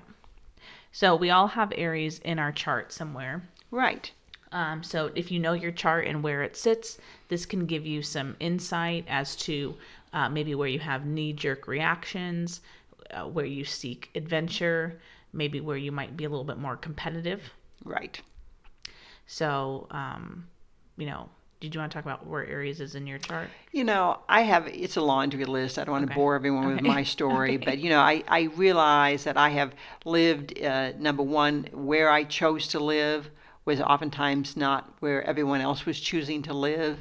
So 0.91 1.15
we 1.15 1.29
all 1.29 1.45
have 1.49 1.71
Aries 1.75 2.17
in 2.17 2.39
our 2.39 2.51
chart 2.51 2.91
somewhere. 2.91 3.43
Right. 3.69 4.11
Um, 4.51 4.81
so 4.81 5.11
if 5.13 5.31
you 5.31 5.39
know 5.39 5.53
your 5.53 5.71
chart 5.71 6.07
and 6.07 6.23
where 6.23 6.41
it 6.41 6.57
sits, 6.57 6.97
this 7.27 7.45
can 7.45 7.67
give 7.67 7.85
you 7.85 8.01
some 8.01 8.35
insight 8.39 9.05
as 9.07 9.35
to 9.35 9.75
uh, 10.11 10.27
maybe 10.27 10.55
where 10.55 10.67
you 10.67 10.79
have 10.79 11.05
knee-jerk 11.05 11.67
reactions, 11.67 12.61
uh, 13.11 13.25
where 13.25 13.45
you 13.45 13.63
seek 13.63 14.09
adventure, 14.15 14.99
maybe 15.33 15.61
where 15.61 15.77
you 15.77 15.91
might 15.91 16.17
be 16.17 16.25
a 16.25 16.29
little 16.29 16.45
bit 16.45 16.57
more 16.57 16.77
competitive. 16.77 17.43
Right. 17.83 18.19
So, 19.27 19.85
um, 19.91 20.47
you 20.97 21.05
know, 21.05 21.29
did 21.59 21.73
you 21.73 21.79
want 21.79 21.91
to 21.91 21.95
talk 21.97 22.05
about 22.05 22.27
where 22.27 22.45
Aries 22.45 22.81
is 22.81 22.95
in 22.95 23.07
your 23.07 23.17
chart? 23.17 23.49
You 23.71 23.83
know, 23.83 24.19
I 24.27 24.41
have 24.41 24.67
it's 24.67 24.97
a 24.97 25.01
laundry 25.01 25.45
list. 25.45 25.79
I 25.79 25.83
don't 25.83 25.93
want 25.93 26.05
Okay. 26.05 26.13
to 26.13 26.19
bore 26.19 26.35
everyone 26.35 26.67
with 26.67 26.81
my 26.81 27.03
story, 27.15 27.55
Okay. 27.55 27.65
but 27.65 27.79
you 27.79 27.89
know, 27.89 27.99
I 27.99 28.23
I 28.27 28.41
realize 28.55 29.23
that 29.23 29.37
I 29.37 29.49
have 29.49 29.73
lived 30.03 30.61
uh, 30.61 30.91
number 30.99 31.23
one 31.23 31.67
where 31.73 32.09
I 32.09 32.23
chose 32.23 32.67
to 32.69 32.79
live 32.79 33.29
was 33.65 33.81
oftentimes 33.81 34.55
not 34.55 34.93
where 34.99 35.23
everyone 35.23 35.59
else 35.61 35.85
was 35.85 35.99
choosing 35.99 36.43
to 36.43 36.53
live. 36.53 36.99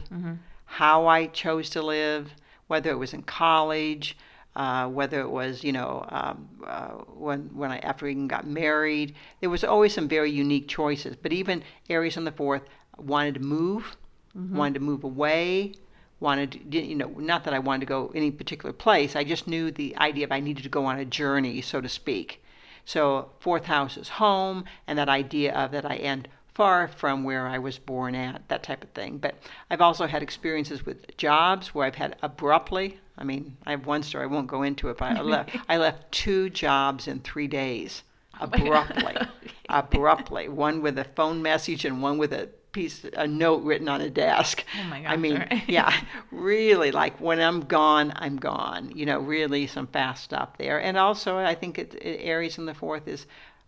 How 0.64 1.06
I 1.06 1.26
chose 1.26 1.70
to 1.70 1.82
live, 1.82 2.30
whether 2.66 2.90
it 2.90 2.96
was 2.96 3.12
in 3.12 3.22
college, 3.22 4.16
uh, 4.56 4.88
whether 4.88 5.20
it 5.20 5.30
was 5.30 5.62
you 5.62 5.72
know 5.72 6.04
um, 6.08 6.48
uh, 6.66 6.88
when 7.26 7.50
when 7.54 7.70
I 7.70 7.78
after 7.78 8.06
even 8.08 8.28
got 8.28 8.46
married, 8.46 9.14
there 9.40 9.50
was 9.50 9.62
always 9.62 9.92
some 9.92 10.08
very 10.08 10.30
unique 10.30 10.68
choices. 10.68 11.16
But 11.16 11.32
even 11.32 11.62
Aries 11.90 12.16
on 12.16 12.24
the 12.24 12.32
fourth 12.32 12.62
wanted 12.96 13.34
to 13.34 13.40
move, 13.40 13.96
Mm-hmm. 14.36 14.56
wanted 14.56 14.74
to 14.74 14.80
move 14.80 15.04
away, 15.04 15.74
wanted 16.18 16.52
to, 16.72 16.80
you 16.80 16.96
know 16.96 17.08
not 17.18 17.44
that 17.44 17.54
I 17.54 17.60
wanted 17.60 17.80
to 17.80 17.86
go 17.86 18.10
any 18.14 18.30
particular 18.30 18.72
place. 18.72 19.14
I 19.14 19.22
just 19.22 19.46
knew 19.46 19.70
the 19.70 19.96
idea 19.96 20.24
of 20.24 20.32
I 20.32 20.40
needed 20.40 20.64
to 20.64 20.68
go 20.68 20.86
on 20.86 20.98
a 20.98 21.04
journey, 21.04 21.60
so 21.60 21.80
to 21.80 21.88
speak. 21.88 22.42
So 22.84 23.30
fourth 23.38 23.64
house 23.64 23.96
is 23.96 24.08
home, 24.08 24.64
and 24.86 24.98
that 24.98 25.08
idea 25.08 25.54
of 25.54 25.70
that 25.70 25.88
I 25.88 25.96
end 25.96 26.28
far 26.54 26.86
from 26.86 27.24
where 27.24 27.46
I 27.46 27.58
was 27.58 27.78
born 27.78 28.14
at, 28.14 28.48
that 28.48 28.62
type 28.62 28.84
of 28.84 28.90
thing. 28.90 29.18
But 29.18 29.34
I've 29.70 29.80
also 29.80 30.06
had 30.06 30.22
experiences 30.22 30.86
with 30.86 31.16
jobs 31.16 31.74
where 31.74 31.86
I've 31.86 31.96
had 31.96 32.16
abruptly. 32.22 33.00
I 33.18 33.24
mean, 33.24 33.56
I 33.66 33.72
have 33.72 33.86
one 33.86 34.02
story. 34.02 34.24
I 34.24 34.28
won't 34.28 34.46
go 34.46 34.62
into 34.62 34.88
it, 34.88 34.98
but 34.98 35.16
I 35.16 35.20
left. 35.20 35.56
I 35.68 35.76
left 35.78 36.12
two 36.12 36.50
jobs 36.50 37.08
in 37.08 37.20
three 37.20 37.48
days, 37.48 38.02
abruptly, 38.40 39.16
abruptly. 39.68 40.48
One 40.48 40.80
with 40.80 40.98
a 40.98 41.04
phone 41.04 41.42
message 41.42 41.84
and 41.84 42.02
one 42.02 42.18
with 42.18 42.32
a 42.32 42.48
piece, 42.74 43.04
a 43.14 43.26
note 43.26 43.62
written 43.62 43.88
on 43.88 44.02
a 44.02 44.10
desk. 44.10 44.64
Oh 44.78 44.84
my 44.88 45.00
God. 45.00 45.12
I 45.12 45.16
mean, 45.16 45.34
alright. 45.38 45.62
yeah, 45.68 45.92
really 46.30 46.90
like 46.90 47.18
when 47.20 47.40
I'm 47.40 47.60
gone, 47.60 48.12
I'm 48.16 48.37
gone. 48.37 48.92
You 48.94 49.06
know, 49.06 49.18
really 49.20 49.66
some 49.66 49.87
fast 49.87 50.24
stuff 50.24 50.58
there. 50.58 50.78
And 50.78 50.98
also, 50.98 51.38
I 51.38 51.54
think 51.54 51.78
it, 51.78 51.94
it 51.94 52.20
Aries 52.22 52.58
in 52.58 52.66
the 52.66 52.74
fourth 52.74 53.08
is 53.08 53.26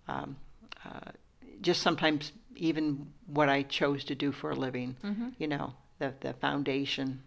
um, 0.08 0.36
uh, 0.84 1.12
just 1.62 1.80
sometimes 1.80 2.32
even 2.56 3.06
what 3.26 3.48
I 3.48 3.62
chose 3.62 4.04
to 4.04 4.14
do 4.14 4.32
for 4.32 4.50
a 4.50 4.54
living. 4.54 4.96
Mm-hmm. 5.02 5.28
You 5.38 5.48
know, 5.48 5.72
the 5.98 6.12
the 6.20 6.34
foundation, 6.34 7.22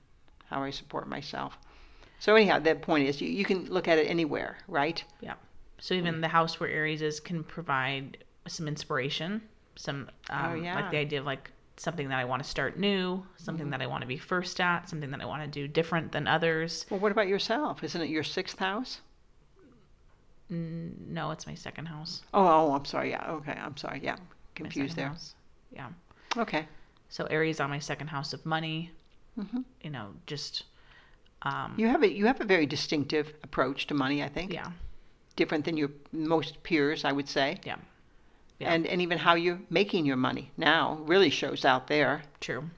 how 0.45 0.61
I 0.61 0.69
support 0.69 1.07
myself. 1.07 1.57
So 2.19 2.35
anyhow, 2.35 2.59
the 2.59 2.75
point 2.75 3.07
is, 3.07 3.21
you, 3.21 3.29
you 3.29 3.45
can 3.45 3.65
look 3.65 3.87
at 3.87 3.97
it 3.97 4.07
anywhere, 4.07 4.57
right? 4.67 5.01
Yeah. 5.21 5.35
So 5.79 5.93
even 5.93 6.19
the 6.19 6.27
house 6.27 6.59
where 6.59 6.69
Aries 6.69 7.01
is 7.01 7.21
can 7.21 7.43
provide 7.43 8.17
some 8.47 8.67
inspiration, 8.67 9.41
some 9.77 10.09
um, 10.29 10.51
Oh, 10.51 10.53
yeah. 10.55 10.75
like 10.75 10.91
the 10.91 10.97
idea 10.97 11.19
of 11.19 11.25
like 11.25 11.51
something 11.79 12.09
that 12.09 12.19
I 12.19 12.25
want 12.25 12.43
to 12.43 12.49
start 12.49 12.77
new, 12.77 13.23
something 13.37 13.65
Mm-hmm. 13.65 13.71
that 13.71 13.81
I 13.81 13.87
want 13.87 14.01
to 14.01 14.07
be 14.07 14.17
first 14.17 14.59
at, 14.59 14.89
something 14.89 15.09
that 15.11 15.21
I 15.21 15.25
want 15.25 15.43
to 15.43 15.47
do 15.47 15.65
different 15.67 16.11
than 16.11 16.27
others. 16.27 16.85
Well, 16.89 16.99
what 16.99 17.11
about 17.11 17.27
yourself? 17.29 17.83
Isn't 17.83 18.01
it 18.01 18.09
your 18.09 18.23
sixth 18.23 18.59
house? 18.59 18.99
No, 20.49 21.31
it's 21.31 21.45
my 21.45 21.53
second 21.55 21.85
house. 21.85 22.21
Oh, 22.33 22.45
oh, 22.45 22.73
I'm 22.73 22.85
sorry. 22.85 23.11
Yeah, 23.11 23.31
okay, 23.33 23.51
I'm 23.53 23.77
sorry. 23.77 24.01
Yeah, 24.03 24.15
confused 24.55 24.95
there. 24.95 25.09
house. 25.09 25.35
Yeah. 25.71 25.89
Okay. 26.37 26.67
So 27.09 27.25
Aries 27.25 27.59
on 27.59 27.69
my 27.69 27.79
second 27.79 28.07
house 28.07 28.33
of 28.33 28.45
money. 28.45 28.91
hmm 29.35 29.61
You 29.81 29.91
know, 29.91 30.07
just 30.25 30.63
um, 31.43 31.75
You 31.77 31.87
have 31.87 32.01
a 32.03 32.11
you 32.11 32.25
have 32.25 32.41
a 32.41 32.45
very 32.45 32.65
distinctive 32.65 33.33
approach 33.43 33.85
to 33.87 33.93
money. 33.93 34.23
I 34.23 34.27
think 34.27 34.51
yeah, 34.51 34.71
different 35.35 35.65
than 35.65 35.77
your 35.77 35.91
most 36.11 36.61
peers, 36.63 37.05
I 37.05 37.11
would 37.11 37.29
say. 37.29 37.59
yeah, 37.63 37.77
Yeah. 38.59 38.73
And 38.73 38.85
and 38.87 39.01
even 39.01 39.17
how 39.17 39.35
you're 39.35 39.59
making 39.69 40.05
your 40.05 40.17
money 40.17 40.51
now 40.57 40.99
really 41.05 41.29
shows 41.29 41.65
out 41.65 41.87
there. 41.87 42.23
true. 42.41 42.69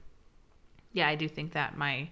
Yeah, 0.92 1.08
I 1.08 1.14
do 1.16 1.28
think 1.28 1.52
that 1.52 1.76
my 1.76 2.08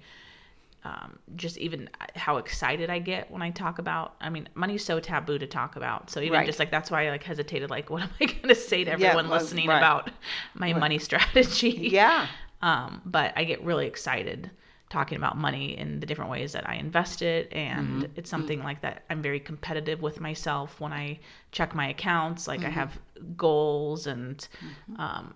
um, 0.83 1.19
just 1.37 1.59
even 1.59 1.91
how 2.17 2.39
excited 2.39 2.89
I 2.89 2.99
get 3.01 3.31
when 3.31 3.43
I 3.43 3.51
talk 3.51 3.79
about. 3.79 4.15
I 4.21 4.31
mean, 4.31 4.49
money's 4.55 4.83
so 4.83 4.99
taboo 4.99 5.39
to 5.39 5.47
talk 5.47 5.77
about. 5.77 6.09
So 6.11 6.21
even 6.21 6.39
Right. 6.39 6.47
just 6.47 6.59
like 6.59 6.71
that's 6.71 6.91
why 6.91 7.07
I 7.07 7.11
like 7.11 7.23
hesitated. 7.23 7.69
Like, 7.69 7.91
what 7.91 8.03
am 8.03 8.11
I 8.21 8.25
going 8.25 8.49
to 8.49 8.55
say 8.55 8.85
to 8.85 8.91
everyone 8.91 9.29
well, 9.29 9.39
listening 9.39 9.69
right. 9.69 9.77
about 9.77 10.11
my 10.55 10.73
money 10.73 10.99
strategy? 11.09 11.89
Yeah. 11.93 12.29
Um, 12.63 13.03
but 13.05 13.33
I 13.37 13.45
get 13.45 13.63
really 13.63 13.87
excited 13.87 14.51
talking 14.89 15.17
about 15.19 15.37
money 15.37 15.77
and 15.77 16.01
the 16.01 16.07
different 16.07 16.31
ways 16.31 16.53
that 16.53 16.69
I 16.69 16.75
invest 16.77 17.21
it. 17.23 17.53
And 17.53 18.03
Mm-hmm. 18.05 18.13
it's 18.17 18.31
something 18.31 18.63
like 18.63 18.81
that. 18.81 19.05
I'm 19.11 19.21
very 19.23 19.39
competitive 19.39 20.01
with 20.01 20.19
myself 20.21 20.81
when 20.81 20.93
I 20.95 21.19
check 21.53 21.75
my 21.75 21.89
accounts. 21.91 22.49
Like 22.49 22.61
Mm-hmm. 22.61 22.67
I 22.69 22.71
have 22.71 22.99
goals 23.37 24.07
and, 24.07 24.37
mm-hmm. 24.39 25.01
um, 25.01 25.35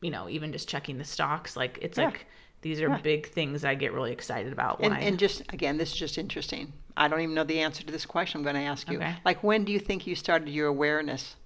you 0.00 0.10
know, 0.10 0.28
even 0.28 0.52
just 0.52 0.68
checking 0.68 0.98
the 0.98 1.04
stocks. 1.04 1.56
Like 1.56 1.78
it's 1.82 1.98
Yeah. 1.98 2.06
like 2.06 2.26
these 2.62 2.80
are 2.80 2.88
Yeah. 2.88 2.98
big 2.98 3.28
things 3.28 3.64
I 3.64 3.74
get 3.74 3.92
really 3.92 4.12
excited 4.12 4.52
about 4.52 4.80
when 4.80 4.92
And 4.92 5.00
I. 5.00 5.06
and 5.06 5.18
just 5.18 5.42
again, 5.52 5.76
this 5.76 5.92
is 5.92 5.98
just 5.98 6.18
interesting. 6.18 6.72
I 6.96 7.06
don't 7.08 7.20
even 7.20 7.34
know 7.34 7.44
the 7.44 7.60
answer 7.60 7.84
to 7.84 7.92
this 7.92 8.04
question. 8.04 8.38
I'm 8.38 8.42
going 8.42 8.56
to 8.56 8.62
ask 8.62 8.90
you. 8.90 8.98
Okay. 8.98 9.14
Like, 9.24 9.42
when 9.44 9.64
do 9.64 9.72
you 9.72 9.78
think 9.78 10.06
you 10.06 10.16
started 10.16 10.48
your 10.48 10.66
awareness? 10.66 11.36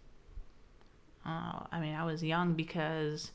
Oh, 1.27 1.67
I 1.71 1.79
mean, 1.79 1.95
I 1.95 2.05
was 2.05 2.23
young 2.23 2.55
because 2.55 3.33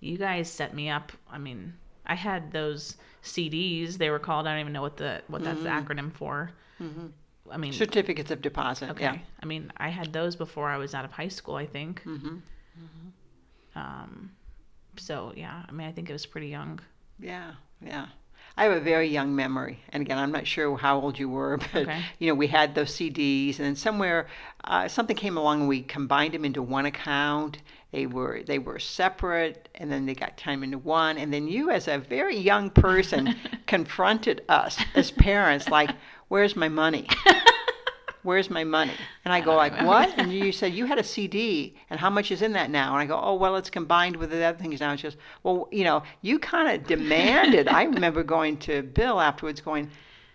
you 0.00 0.16
guys 0.16 0.48
set 0.48 0.72
me 0.72 0.88
up. 0.88 1.12
I 1.30 1.38
mean, 1.38 1.74
I 2.06 2.14
had 2.14 2.52
those 2.52 2.96
CDs. 3.22 3.98
They 3.98 4.10
were 4.10 4.18
called. 4.18 4.46
I 4.46 4.52
don't 4.52 4.60
even 4.60 4.72
know 4.72 4.82
what 4.82 4.96
the 4.96 5.22
what 5.28 5.42
that's 5.42 5.62
the 5.62 5.68
mm-hmm. 5.68 5.86
acronym 5.86 6.12
for. 6.12 6.52
Mm-hmm. 6.80 7.06
I 7.50 7.56
mean, 7.56 7.72
Certificates 7.72 8.30
of 8.30 8.40
deposit. 8.40 8.90
okay. 8.90 9.04
Yeah. 9.04 9.18
I 9.42 9.46
mean, 9.46 9.72
I 9.76 9.88
had 9.88 10.12
those 10.12 10.36
before 10.36 10.68
I 10.70 10.76
was 10.78 10.94
out 10.94 11.04
of 11.04 11.12
high 11.12 11.28
school. 11.28 11.56
I 11.56 11.66
think. 11.66 12.02
hmm 12.02 12.36
Um, 13.74 14.30
so 14.96 15.32
yeah, 15.36 15.62
I 15.68 15.72
mean, 15.72 15.86
I 15.86 15.92
think 15.92 16.10
it 16.10 16.12
was 16.12 16.26
pretty 16.26 16.48
young. 16.48 16.80
Yeah. 17.18 17.52
Yeah. 17.84 18.06
I 18.56 18.64
have 18.64 18.72
a 18.72 18.80
very 18.80 19.08
young 19.08 19.34
memory, 19.34 19.78
and 19.90 20.02
again, 20.02 20.18
I'm 20.18 20.30
not 20.30 20.46
sure 20.46 20.76
how 20.76 21.00
old 21.00 21.18
you 21.18 21.28
were, 21.30 21.56
but 21.72 21.82
Okay. 21.84 22.02
you 22.18 22.28
know, 22.28 22.34
we 22.34 22.48
had 22.48 22.74
those 22.74 22.90
CDs, 22.90 23.56
and 23.58 23.66
then 23.66 23.76
somewhere 23.76 24.26
uh, 24.64 24.88
something 24.88 25.16
came 25.16 25.38
along, 25.38 25.60
and 25.60 25.68
we 25.68 25.80
combined 25.82 26.34
them 26.34 26.44
into 26.44 26.60
one 26.62 26.84
account. 26.84 27.58
They 27.92 28.04
were 28.06 28.42
they 28.46 28.58
were 28.58 28.78
separate, 28.78 29.68
and 29.74 29.90
then 29.90 30.04
they 30.04 30.14
got 30.14 30.36
time 30.36 30.62
into 30.62 30.76
one, 30.78 31.16
and 31.16 31.32
then 31.32 31.48
you, 31.48 31.70
as 31.70 31.88
a 31.88 31.96
very 31.98 32.36
young 32.36 32.68
person, 32.70 33.34
confronted 33.66 34.42
us 34.50 34.78
as 34.94 35.10
parents, 35.10 35.68
like, 35.68 35.90
"Where's 36.32 36.56
my 36.56 36.70
money? 36.70 37.06
Where's 38.22 38.48
my 38.48 38.64
money?" 38.64 38.94
And 39.22 39.34
I 39.34 39.42
go 39.42 39.54
like, 39.54 39.72
remember 39.72 39.88
"What?" 39.90 40.14
And 40.16 40.32
you 40.32 40.50
said 40.50 40.72
you 40.72 40.86
had 40.86 40.98
a 40.98 41.04
CD, 41.04 41.76
and 41.90 42.00
how 42.00 42.08
much 42.08 42.30
is 42.30 42.40
in 42.40 42.54
that 42.54 42.70
now? 42.70 42.94
And 42.94 43.02
I 43.02 43.04
go, 43.04 43.20
"Oh, 43.22 43.34
well, 43.34 43.54
it's 43.56 43.68
combined 43.68 44.16
with 44.16 44.30
the 44.30 44.42
other 44.42 44.56
things 44.56 44.80
now." 44.80 44.94
It's 44.94 45.02
just, 45.02 45.18
well, 45.42 45.68
you 45.70 45.84
know, 45.84 46.02
you 46.22 46.38
kind 46.38 46.74
of 46.74 46.86
demanded. 46.86 47.68
I 47.68 47.82
remember 47.82 48.22
going 48.22 48.56
to 48.60 48.80
Bill 48.80 49.20
afterwards, 49.20 49.60
going, 49.60 49.90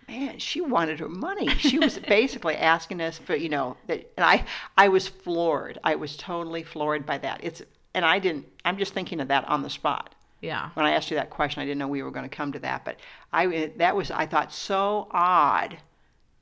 "Man, 0.06 0.38
she 0.38 0.60
wanted 0.60 1.00
her 1.00 1.08
money. 1.08 1.48
She 1.56 1.80
was 1.80 1.98
basically 2.08 2.54
asking 2.54 3.00
us 3.00 3.18
for, 3.18 3.34
you 3.34 3.48
know, 3.48 3.76
that." 3.88 4.08
And 4.16 4.24
I, 4.24 4.44
I 4.76 4.86
was 4.86 5.08
floored. 5.08 5.80
I 5.82 5.96
was 5.96 6.16
totally 6.16 6.62
floored 6.62 7.06
by 7.06 7.18
that. 7.18 7.40
It's 7.42 7.60
and 7.92 8.04
I 8.04 8.20
didn't. 8.20 8.46
I'm 8.64 8.78
just 8.78 8.94
thinking 8.94 9.18
of 9.18 9.26
that 9.26 9.48
on 9.48 9.64
the 9.64 9.70
spot. 9.70 10.14
Yeah. 10.42 10.70
When 10.74 10.86
I 10.86 10.92
asked 10.92 11.10
you 11.10 11.16
that 11.16 11.30
question, 11.30 11.60
I 11.60 11.64
didn't 11.64 11.78
know 11.78 11.88
we 11.88 12.04
were 12.04 12.12
going 12.12 12.28
to 12.28 12.36
come 12.36 12.52
to 12.52 12.60
that, 12.60 12.84
but 12.84 12.98
I 13.32 13.72
that 13.78 13.96
was 13.96 14.12
I 14.12 14.26
thought 14.26 14.52
so 14.52 15.08
odd 15.10 15.78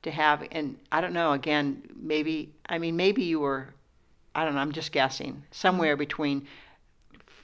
to 0.03 0.11
have, 0.11 0.43
and 0.51 0.77
I 0.91 1.01
don't 1.01 1.13
know. 1.13 1.31
Again, 1.33 1.83
maybe 1.95 2.53
I 2.67 2.77
mean 2.77 2.95
maybe 2.95 3.23
you 3.23 3.39
were, 3.39 3.73
I 4.35 4.45
don't 4.45 4.55
know. 4.55 4.61
I'm 4.61 4.71
just 4.71 4.91
guessing 4.91 5.43
somewhere 5.51 5.97
between 5.97 6.45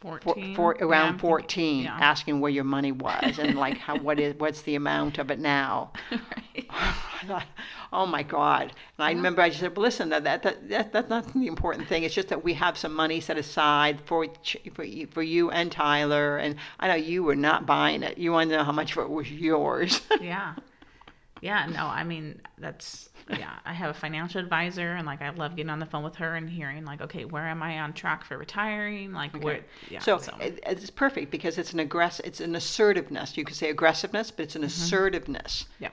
14. 0.01 0.53
for, 0.55 0.75
Yeah, 0.77 0.85
around 0.85 1.07
thinking- 1.13 1.19
14 1.29 1.83
yeah. 1.85 1.97
asking 1.99 2.41
where 2.41 2.51
your 2.51 2.65
money 2.65 2.91
was 3.07 3.39
and 3.39 3.55
like 3.57 3.77
how 3.77 3.97
what 3.97 4.19
is 4.19 4.35
what's 4.37 4.61
the 4.63 4.75
amount 4.75 5.17
of 5.17 5.31
it 5.31 5.39
now 5.39 5.91
Right. 7.27 7.43
Oh 7.93 8.05
my 8.07 8.23
god 8.23 8.73
and 8.97 9.05
i 9.05 9.11
remember 9.11 9.41
i 9.41 9.47
just 9.49 9.61
said 9.61 9.77
well, 9.77 9.83
listen 9.83 10.09
that, 10.09 10.23
that, 10.25 10.41
that, 10.43 10.67
that 10.69 10.91
that's 10.91 11.09
not 11.09 11.31
the 11.33 11.47
important 11.47 11.87
thing 11.87 12.03
it's 12.03 12.13
just 12.15 12.27
that 12.29 12.43
we 12.43 12.53
have 12.55 12.75
some 12.77 12.93
money 12.93 13.21
set 13.21 13.37
aside 13.37 14.01
for 14.01 14.25
for 14.73 14.83
you, 14.83 15.07
for 15.07 15.21
you 15.21 15.51
and 15.51 15.71
tyler 15.71 16.37
and 16.37 16.55
i 16.81 16.87
know 16.89 16.95
you 16.95 17.21
were 17.23 17.35
not 17.35 17.65
buying 17.65 18.01
it 18.03 18.17
you 18.17 18.31
wanted 18.33 18.49
to 18.49 18.57
know 18.57 18.63
how 18.63 18.71
much 18.73 18.97
of 18.97 19.03
it 19.03 19.09
was 19.09 19.31
yours 19.31 20.01
yeah. 20.19 20.55
Yeah, 21.43 21.65
no, 21.65 21.87
I 21.87 22.05
mean, 22.05 22.41
that's, 22.57 23.09
yeah, 23.29 23.55
I 23.65 23.73
have 23.73 23.89
a 23.89 23.93
financial 23.93 24.39
advisor 24.39 24.93
and 24.93 25.05
like 25.05 25.21
I 25.21 25.29
love 25.31 25.57
getting 25.57 25.69
on 25.69 25.79
the 25.79 25.85
phone 25.85 26.03
with 26.03 26.15
her 26.15 26.35
and 26.35 26.49
hearing 26.49 26.85
like, 26.85 27.01
okay, 27.01 27.25
where 27.25 27.45
am 27.45 27.61
I 27.61 27.79
on 27.79 27.91
track 27.91 28.23
for 28.23 28.37
retiring? 28.37 29.11
Like, 29.11 29.35
where, 29.43 29.59
yeah. 29.89 29.99
so, 29.99 30.21
it, 30.39 30.61
it's 30.65 30.89
perfect 30.89 31.31
because 31.31 31.57
it's 31.57 31.73
an 31.73 31.85
aggress 31.85 32.21
it's 32.23 32.39
an 32.39 32.55
assertiveness 32.55 33.35
you 33.35 33.43
could 33.43 33.57
say 33.57 33.69
aggressiveness 33.69 34.31
but 34.31 34.43
it's 34.43 34.55
an 34.55 34.61
mm-hmm. 34.61 34.67
assertiveness 34.67 35.65
yeah. 35.79 35.89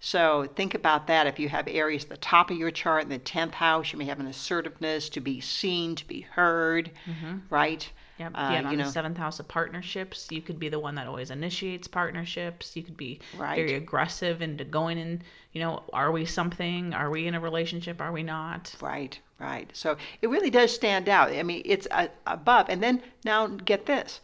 So 0.00 0.46
think 0.54 0.74
about 0.74 1.06
that. 1.06 1.26
If 1.26 1.38
you 1.38 1.48
have 1.48 1.66
Aries 1.66 2.04
at 2.04 2.10
the 2.10 2.18
top 2.18 2.50
of 2.50 2.58
your 2.58 2.70
chart 2.70 3.04
in 3.04 3.08
the 3.08 3.18
10th 3.18 3.52
house, 3.52 3.90
you 3.90 3.98
may 3.98 4.04
have 4.04 4.20
an 4.20 4.26
assertiveness 4.26 5.08
to 5.08 5.20
be 5.20 5.40
seen, 5.40 5.94
to 5.96 6.06
be 6.06 6.20
heard, 6.20 6.90
mm-hmm. 7.06 7.38
right? 7.48 7.90
Yep. 8.18 8.32
Uh, 8.34 8.48
yeah, 8.52 8.70
you 8.70 8.76
know, 8.76 8.84
seventh 8.88 9.16
house 9.16 9.40
of 9.40 9.48
partnerships, 9.48 10.28
you 10.30 10.40
could 10.40 10.58
be 10.60 10.68
the 10.68 10.78
one 10.78 10.94
that 10.94 11.06
always 11.08 11.30
initiates 11.30 11.88
partnerships. 11.88 12.76
You 12.76 12.82
could 12.84 12.96
be 12.96 13.20
Right. 13.36 13.56
very 13.56 13.74
aggressive 13.74 14.40
into 14.40 14.64
going 14.64 14.98
in, 14.98 15.22
you 15.52 15.60
know, 15.60 15.82
are 15.92 16.12
we 16.12 16.24
something? 16.24 16.94
Are 16.94 17.10
we 17.10 17.26
in 17.26 17.34
a 17.34 17.40
relationship? 17.40 18.00
Are 18.00 18.12
we 18.12 18.22
not? 18.22 18.74
right, 18.80 19.18
right. 19.40 19.68
So 19.74 19.96
it 20.22 20.28
really 20.28 20.50
does 20.50 20.72
stand 20.72 21.08
out. 21.08 21.30
I 21.32 21.42
mean, 21.42 21.62
it's 21.64 21.88
uh, 21.90 22.06
above. 22.26 22.66
And 22.68 22.80
then 22.82 23.02
now 23.24 23.48
get 23.48 23.86
this. 23.86 24.20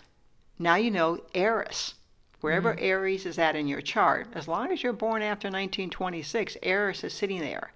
Now 0.58 0.76
you 0.76 0.90
know 0.90 1.20
Eris. 1.34 1.94
Wherever 2.42 2.78
Aries 2.78 3.26
is 3.26 3.38
at 3.38 3.54
in 3.56 3.66
your 3.68 3.82
chart, 3.82 4.28
as 4.34 4.48
long 4.48 4.72
as 4.72 4.82
you're 4.82 4.94
born 4.94 5.20
after 5.20 5.48
1926, 5.48 6.56
Eris 6.62 7.04
is 7.04 7.12
sitting 7.12 7.40
there. 7.40 7.72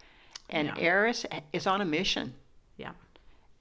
And 0.48 0.68
Yeah. 0.68 0.78
Eris 0.78 1.26
is 1.52 1.66
on 1.66 1.80
a 1.80 1.84
mission. 1.84 2.34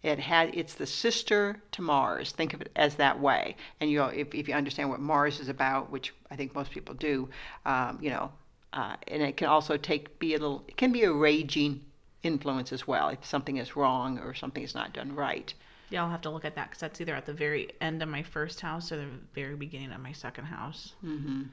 It 0.03 0.19
had 0.19 0.53
it's 0.53 0.73
the 0.73 0.85
sister 0.85 1.61
to 1.71 1.81
Mars. 1.81 2.31
Think 2.31 2.53
of 2.53 2.61
it 2.61 2.69
as 2.75 2.95
that 2.95 3.19
way. 3.19 3.55
And 3.79 3.89
you 3.89 3.97
know, 3.97 4.07
if, 4.07 4.35
if 4.35 4.47
you 4.49 4.53
understand 4.53 4.89
what 4.89 4.99
Mars 4.99 5.39
is 5.39 5.47
about, 5.47 5.89
which 5.91 6.13
I 6.29 6.35
think 6.35 6.53
most 6.53 6.71
people 6.71 6.93
do, 6.93 7.29
um, 7.65 7.97
you 8.01 8.09
know, 8.09 8.31
uh, 8.73 8.97
and 9.07 9.21
it 9.21 9.37
can 9.37 9.47
also 9.47 9.77
take 9.77 10.19
be 10.19 10.35
a 10.35 10.37
little. 10.37 10.63
It 10.67 10.77
can 10.77 10.91
be 10.91 11.03
a 11.03 11.11
raging 11.11 11.81
influence 12.21 12.71
as 12.71 12.87
well 12.87 13.09
if 13.09 13.25
something 13.25 13.57
is 13.57 13.75
wrong 13.75 14.19
or 14.19 14.33
something 14.33 14.63
is 14.63 14.75
not 14.75 14.93
done 14.93 15.15
right. 15.15 15.53
Yeah, 15.89 16.03
I'll 16.03 16.09
have 16.09 16.21
to 16.21 16.29
look 16.29 16.45
at 16.45 16.55
that 16.55 16.69
because 16.69 16.81
that's 16.81 16.99
either 17.01 17.15
at 17.15 17.25
the 17.25 17.33
very 17.33 17.69
end 17.79 18.01
of 18.01 18.09
my 18.09 18.23
first 18.23 18.61
house 18.61 18.91
or 18.91 18.97
the 18.97 19.09
very 19.35 19.55
beginning 19.55 19.91
of 19.91 20.01
my 20.01 20.11
second 20.11 20.45
house. 20.45 20.93
Mm-hmm. 21.05 21.43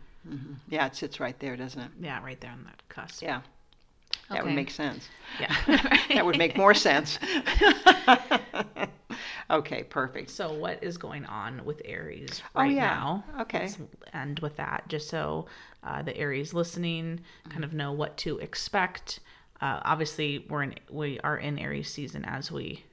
Yeah, 0.68 0.86
it 0.86 0.96
sits 0.96 1.20
right 1.20 1.38
there, 1.40 1.56
doesn't 1.56 1.80
it? 1.80 1.90
Yeah, 2.00 2.22
right 2.22 2.40
there 2.40 2.52
on 2.52 2.64
that 2.64 2.82
cusp. 2.88 3.22
Yeah, 3.22 3.40
that 4.30 4.42
would 4.42 4.48
Okay. 4.48 4.54
make 4.56 4.70
sense. 4.70 5.08
Yeah. 5.38 5.54
That 6.14 6.26
would 6.26 6.38
make 6.38 6.56
more 6.56 6.74
sense. 6.74 7.18
okay, 9.50 9.82
perfect. 9.84 10.30
So, 10.30 10.52
what 10.52 10.82
is 10.82 10.96
going 10.96 11.24
on 11.26 11.64
with 11.64 11.82
Aries 11.84 12.42
Oh, 12.54 12.60
right 12.60 12.72
yeah. 12.74 12.80
now? 12.80 13.24
Okay. 13.40 13.60
Let's 13.60 13.78
end 14.12 14.40
with 14.40 14.56
that, 14.56 14.84
just 14.88 15.08
so 15.08 15.46
uh, 15.84 16.02
the 16.02 16.16
Aries 16.16 16.54
listening 16.54 17.20
kind 17.48 17.64
of 17.64 17.72
know 17.72 17.92
what 17.92 18.16
to 18.18 18.38
expect. 18.38 19.20
Uh, 19.60 19.80
obviously, 19.84 20.46
we're 20.48 20.62
in 20.64 20.74
we 20.90 21.20
are 21.20 21.38
in 21.38 21.58
Aries 21.58 21.88
season 21.90 22.24
as 22.24 22.50
we 22.50 22.84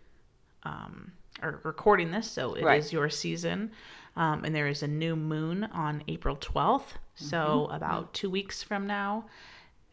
um, 0.63 1.12
are 1.41 1.60
recording 1.63 2.12
this, 2.12 2.30
so 2.30 2.54
it 2.56 2.60
is 2.60 2.63
Right. 2.65 2.93
your 2.93 3.10
season. 3.10 3.71
Um, 4.15 4.43
and 4.45 4.56
there 4.56 4.67
is 4.67 4.82
a 4.82 4.88
new 4.88 5.15
moon 5.15 5.65
on 5.65 6.04
April 6.08 6.36
twelfth, 6.39 6.97
so 7.15 7.67
Mm-hmm. 7.69 7.76
about 7.76 8.13
two 8.13 8.30
weeks 8.30 8.63
from 8.63 8.88
now. 8.88 9.26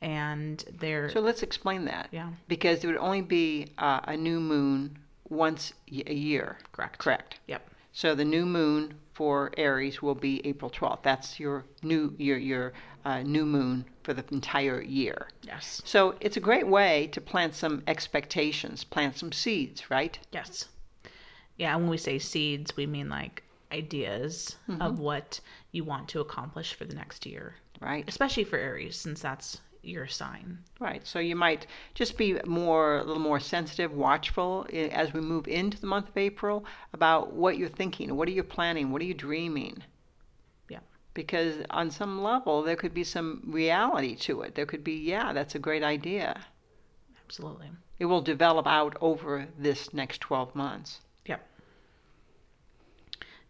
And 0.04 0.62
there, 0.78 1.08
So 1.08 1.20
let's 1.20 1.42
explain 1.42 1.86
that. 1.86 2.08
yeah, 2.12 2.28
Because 2.46 2.84
it 2.84 2.86
would 2.86 2.98
only 2.98 3.22
be 3.22 3.68
uh, 3.78 4.00
a 4.04 4.16
new 4.16 4.38
moon 4.38 4.98
once 5.30 5.72
a 6.06 6.12
year. 6.14 6.58
correct, 6.72 6.98
Correct. 6.98 7.38
Yep. 7.48 7.62
So 7.92 8.14
the 8.14 8.24
new 8.24 8.44
moon 8.44 8.94
for 9.14 9.50
Aries 9.56 10.02
will 10.02 10.14
be 10.16 10.44
April 10.46 10.70
12th. 10.70 11.02
That's 11.02 11.38
your 11.40 11.64
new 11.82 12.12
your 12.18 12.36
your 12.36 12.72
uh, 13.04 13.22
new 13.22 13.46
moon 13.46 13.84
for 14.02 14.12
the 14.12 14.24
entire 14.32 14.82
year. 14.82 15.28
Yes. 15.42 15.80
So 15.84 16.16
it's 16.20 16.36
a 16.36 16.40
great 16.40 16.66
way 16.66 17.06
to 17.12 17.20
plant 17.20 17.54
some 17.54 17.82
expectations, 17.86 18.84
plant 18.84 19.16
some 19.16 19.32
seeds, 19.32 19.90
right? 19.90 20.18
Yes. 20.32 20.66
Yeah, 21.56 21.74
when 21.76 21.88
we 21.88 21.96
say 21.98 22.18
seeds, 22.18 22.76
we 22.76 22.84
mean 22.86 23.08
like 23.08 23.42
ideas 23.72 24.56
Mm-hmm. 24.68 24.82
of 24.82 24.98
what 24.98 25.40
you 25.72 25.84
want 25.84 26.08
to 26.08 26.20
accomplish 26.20 26.74
for 26.74 26.84
the 26.84 26.94
next 26.94 27.24
year, 27.26 27.54
Right. 27.80 28.04
especially 28.08 28.44
for 28.44 28.58
Aries, 28.58 28.96
since 28.96 29.20
that's 29.22 29.60
your 29.86 30.06
sign. 30.06 30.58
Right. 30.80 31.06
So 31.06 31.18
you 31.18 31.36
might 31.36 31.66
just 31.94 32.16
be 32.16 32.38
more, 32.46 32.98
a 32.98 33.04
little 33.04 33.22
more 33.22 33.40
sensitive, 33.40 33.92
watchful 33.92 34.66
eh, 34.72 34.88
as 34.88 35.12
we 35.12 35.20
move 35.20 35.48
into 35.48 35.80
the 35.80 35.86
month 35.86 36.08
of 36.08 36.16
April 36.16 36.64
about 36.92 37.32
what 37.32 37.56
you're 37.56 37.68
thinking, 37.68 38.14
what 38.16 38.28
are 38.28 38.32
you 38.32 38.42
planning, 38.42 38.90
what 38.90 39.02
are 39.02 39.06
you 39.06 39.14
dreaming. 39.14 39.82
Yeah. 40.68 40.80
Because 41.14 41.64
on 41.70 41.90
some 41.90 42.22
level, 42.22 42.62
there 42.62 42.76
could 42.76 42.94
be 42.94 43.04
some 43.04 43.42
reality 43.46 44.14
to 44.16 44.42
it. 44.42 44.54
There 44.54 44.66
could 44.66 44.84
be, 44.84 44.94
yeah, 44.94 45.32
that's 45.32 45.54
a 45.54 45.58
great 45.58 45.82
idea. 45.82 46.46
Absolutely. 47.24 47.70
It 47.98 48.06
will 48.06 48.22
develop 48.22 48.66
out 48.66 48.96
over 49.00 49.48
this 49.58 49.94
next 49.94 50.20
12 50.20 50.54
months. 50.54 51.00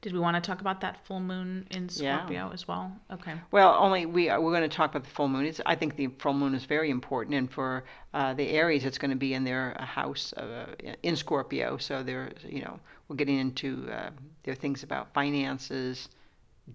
Did 0.04 0.12
we 0.12 0.18
want 0.18 0.36
to 0.36 0.40
talk 0.46 0.60
about 0.60 0.82
that 0.82 1.02
full 1.06 1.18
moon 1.18 1.66
in 1.70 1.88
Yeah. 1.94 2.18
Scorpio 2.18 2.50
as 2.52 2.68
well? 2.68 2.92
Okay. 3.10 3.32
Well, 3.50 3.74
only 3.80 4.04
we 4.04 4.28
are, 4.28 4.38
we're 4.38 4.50
going 4.50 4.68
to 4.68 4.76
talk 4.76 4.90
about 4.90 5.04
the 5.04 5.08
full 5.08 5.28
moon. 5.28 5.46
It's, 5.46 5.62
I 5.64 5.76
think 5.76 5.96
the 5.96 6.08
full 6.18 6.34
moon 6.34 6.54
is 6.54 6.66
very 6.66 6.90
important, 6.90 7.34
and 7.36 7.50
for 7.50 7.84
uh, 8.12 8.34
the 8.34 8.50
Aries, 8.50 8.84
it's 8.84 8.98
going 8.98 9.12
to 9.12 9.16
be 9.16 9.32
in 9.32 9.44
their 9.44 9.74
uh, 9.80 9.84
house 9.86 10.34
uh, 10.34 10.74
in 11.02 11.16
Scorpio. 11.16 11.78
So 11.78 12.02
they're, 12.02 12.32
you 12.46 12.60
know, 12.60 12.78
we're 13.08 13.16
getting 13.16 13.38
into 13.38 13.88
uh, 13.90 14.10
their 14.42 14.54
things 14.54 14.82
about 14.82 15.14
finances, 15.14 16.10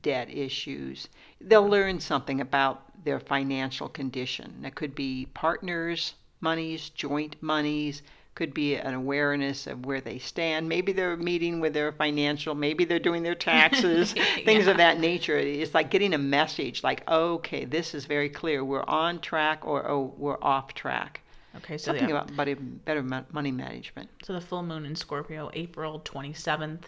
debt 0.02 0.32
issues. 0.32 1.08
They'll 1.40 1.70
learn 1.70 2.00
something 2.00 2.42
about 2.42 2.82
their 3.06 3.20
financial 3.20 3.90
condition. 3.90 4.56
That 4.64 4.74
could 4.74 4.96
be 4.96 5.28
partners' 5.36 6.16
monies, 6.42 6.90
joint 6.90 7.36
monies. 7.42 8.02
Could 8.40 8.54
be 8.54 8.76
an 8.76 8.94
awareness 8.94 9.68
of 9.68 9.86
where 9.86 10.00
they 10.00 10.18
stand. 10.18 10.70
Maybe 10.70 10.94
they're 10.94 11.18
meeting 11.18 11.60
with 11.60 11.74
their 11.74 11.92
financial. 11.92 12.56
Maybe 12.56 12.86
they're 12.86 12.98
doing 12.98 13.22
their 13.22 13.36
taxes. 13.36 14.14
things 14.46 14.64
Yeah. 14.64 14.72
of 14.72 14.78
that 14.78 14.98
nature. 14.98 15.38
It's 15.38 15.74
like 15.74 15.90
getting 15.92 16.14
a 16.14 16.18
message 16.18 16.82
like, 16.82 17.06
okay, 17.10 17.66
this 17.66 17.94
is 17.94 18.06
very 18.06 18.30
clear. 18.30 18.64
We're 18.64 18.86
on 18.86 19.20
track 19.20 19.68
or 19.68 19.86
oh, 19.90 20.14
we're 20.18 20.42
off 20.42 20.74
track. 20.74 21.20
Okay. 21.58 21.78
So 21.78 21.92
Something 21.92 22.08
the, 22.08 22.16
about 22.16 22.34
better, 22.38 22.56
better 22.56 23.04
money 23.34 23.52
management. 23.52 24.10
so 24.24 24.32
the 24.32 24.40
full 24.40 24.64
moon 24.64 24.86
in 24.86 24.96
Scorpio, 24.96 25.52
April 25.54 26.00
27th. 26.00 26.84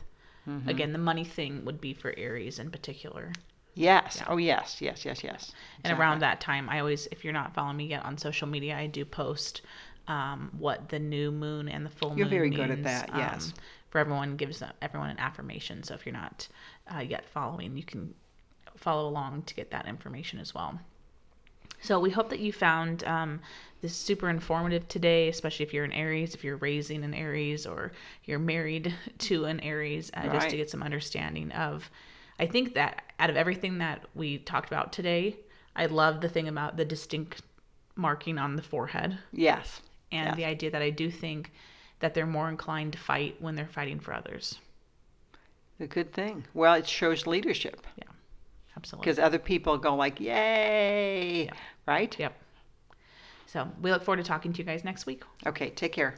Mm-hmm. 0.48 0.70
Again, 0.70 0.94
the 0.94 1.00
money 1.00 1.26
thing 1.26 1.66
would 1.66 1.82
be 1.82 1.94
for 1.94 2.14
Aries 2.18 2.60
in 2.60 2.72
particular. 2.72 3.34
Yes. 3.74 4.24
Oh, 4.28 4.38
yes, 4.38 4.78
yes, 4.82 5.04
yes, 5.04 5.22
yes. 5.22 5.52
And 5.84 5.98
around 6.00 6.20
that 6.20 6.40
time, 6.40 6.70
I 6.70 6.80
always, 6.80 7.08
if 7.12 7.26
you're 7.26 7.34
not 7.34 7.54
following 7.54 7.76
me 7.78 7.88
yet 7.88 8.06
on 8.06 8.18
social 8.18 8.48
media, 8.48 8.78
I 8.78 8.88
do 8.88 9.04
post 9.04 9.62
um, 10.08 10.52
what 10.58 10.90
the 10.90 11.00
new 11.00 11.32
moon 11.32 11.68
and 11.68 11.86
the 11.86 11.90
full 11.90 12.10
moon. 12.10 12.18
You're 12.18 12.28
moon 12.28 12.38
very 12.38 12.50
good 12.50 12.72
at 12.72 12.84
that, 12.84 13.10
yes. 13.16 13.48
um, 13.48 13.54
for 13.90 14.00
everyone, 14.00 14.36
gives 14.36 14.64
everyone 14.82 15.10
an 15.10 15.20
affirmation. 15.20 15.84
So 15.84 15.94
if 15.94 16.06
you're 16.06 16.14
not 16.14 16.48
uh, 16.94 17.00
yet 17.00 17.26
following, 17.30 17.78
you 17.78 17.84
can 17.84 18.14
follow 18.78 19.08
along 19.08 19.44
to 19.44 19.56
get 19.56 19.72
that 19.72 19.88
information 19.88 20.40
as 20.40 20.54
well. 20.54 20.80
So 21.82 22.00
we 22.00 22.12
hope 22.12 22.30
that 22.30 22.40
you 22.40 22.54
found 22.54 23.04
um, 23.06 23.40
this 23.82 23.96
super 23.96 24.30
informative 24.30 24.88
today, 24.88 25.30
especially 25.30 25.66
if 25.66 25.74
you're 25.74 25.84
an 25.84 25.94
Aries, 25.94 26.36
if 26.36 26.44
you're 26.44 26.58
raising 26.58 27.04
an 27.04 27.14
Aries, 27.14 27.66
or 27.66 27.92
you're 28.26 28.40
married 28.40 28.94
to 29.20 29.46
an 29.46 29.60
Aries, 29.62 30.12
uh, 30.14 30.32
just 30.32 30.50
to 30.50 30.58
get 30.58 30.70
some 30.70 30.84
understanding 30.84 31.52
of. 31.52 31.90
I 32.40 32.48
think 32.48 32.74
that 32.74 33.04
out 33.20 33.30
of 33.30 33.36
everything 33.36 33.80
that 33.80 34.06
we 34.16 34.40
talked 34.40 34.68
about 34.72 34.94
today, 34.94 35.38
I 35.76 35.86
love 35.88 36.22
the 36.22 36.30
thing 36.30 36.48
about 36.48 36.78
the 36.78 36.86
distinct 36.86 37.42
marking 37.96 38.38
on 38.38 38.56
the 38.56 38.62
forehead 38.62 39.18
Yes. 39.32 39.82
And 40.12 40.28
Yeah. 40.28 40.36
the 40.36 40.46
idea 40.46 40.72
that 40.72 40.82
I 40.82 40.90
do 40.90 41.10
think 41.12 41.52
that 42.00 42.14
they're 42.14 42.26
more 42.28 42.50
inclined 42.50 42.94
to 42.94 43.00
fight 43.00 43.36
when 43.40 43.56
they're 43.56 43.68
fighting 43.68 44.00
for 44.00 44.14
others. 44.14 44.60
A 45.80 45.88
good 45.88 46.14
thing. 46.14 46.46
Well, 46.54 46.74
it 46.76 46.88
shows 46.88 47.26
leadership 47.28 47.86
Yeah, 47.96 48.04
Absolutely. 48.78 49.06
because 49.06 49.20
other 49.20 49.40
people 49.40 49.78
go 49.78 49.96
like, 49.96 50.20
yay, 50.20 51.46
Yeah. 51.46 51.54
right? 51.88 52.16
Yep. 52.20 52.34
So 53.48 53.70
we 53.82 53.92
look 53.92 54.04
forward 54.04 54.18
to 54.18 54.24
talking 54.24 54.54
to 54.54 54.60
you 54.60 54.64
guys 54.64 54.84
next 54.84 55.06
week. 55.06 55.24
Okay, 55.46 55.72
take 55.72 55.92
care. 55.94 56.16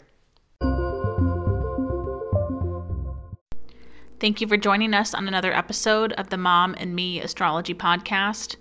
Thank 4.20 4.40
you 4.40 4.48
for 4.48 4.56
joining 4.56 4.94
us 4.94 5.14
on 5.14 5.28
another 5.28 5.52
episode 5.54 6.14
of 6.14 6.30
the 6.30 6.38
Mom 6.38 6.76
and 6.78 6.96
Me 6.96 7.20
Astrology 7.20 7.74
Podcast. 7.74 8.56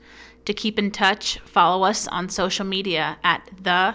To 0.47 0.55
keep 0.55 0.77
in 0.79 0.91
touch, 0.91 1.39
follow 1.45 1.85
us 1.85 2.09
on 2.09 2.29
social 2.29 2.65
media 2.65 3.17
at 3.23 3.49
the 3.63 3.95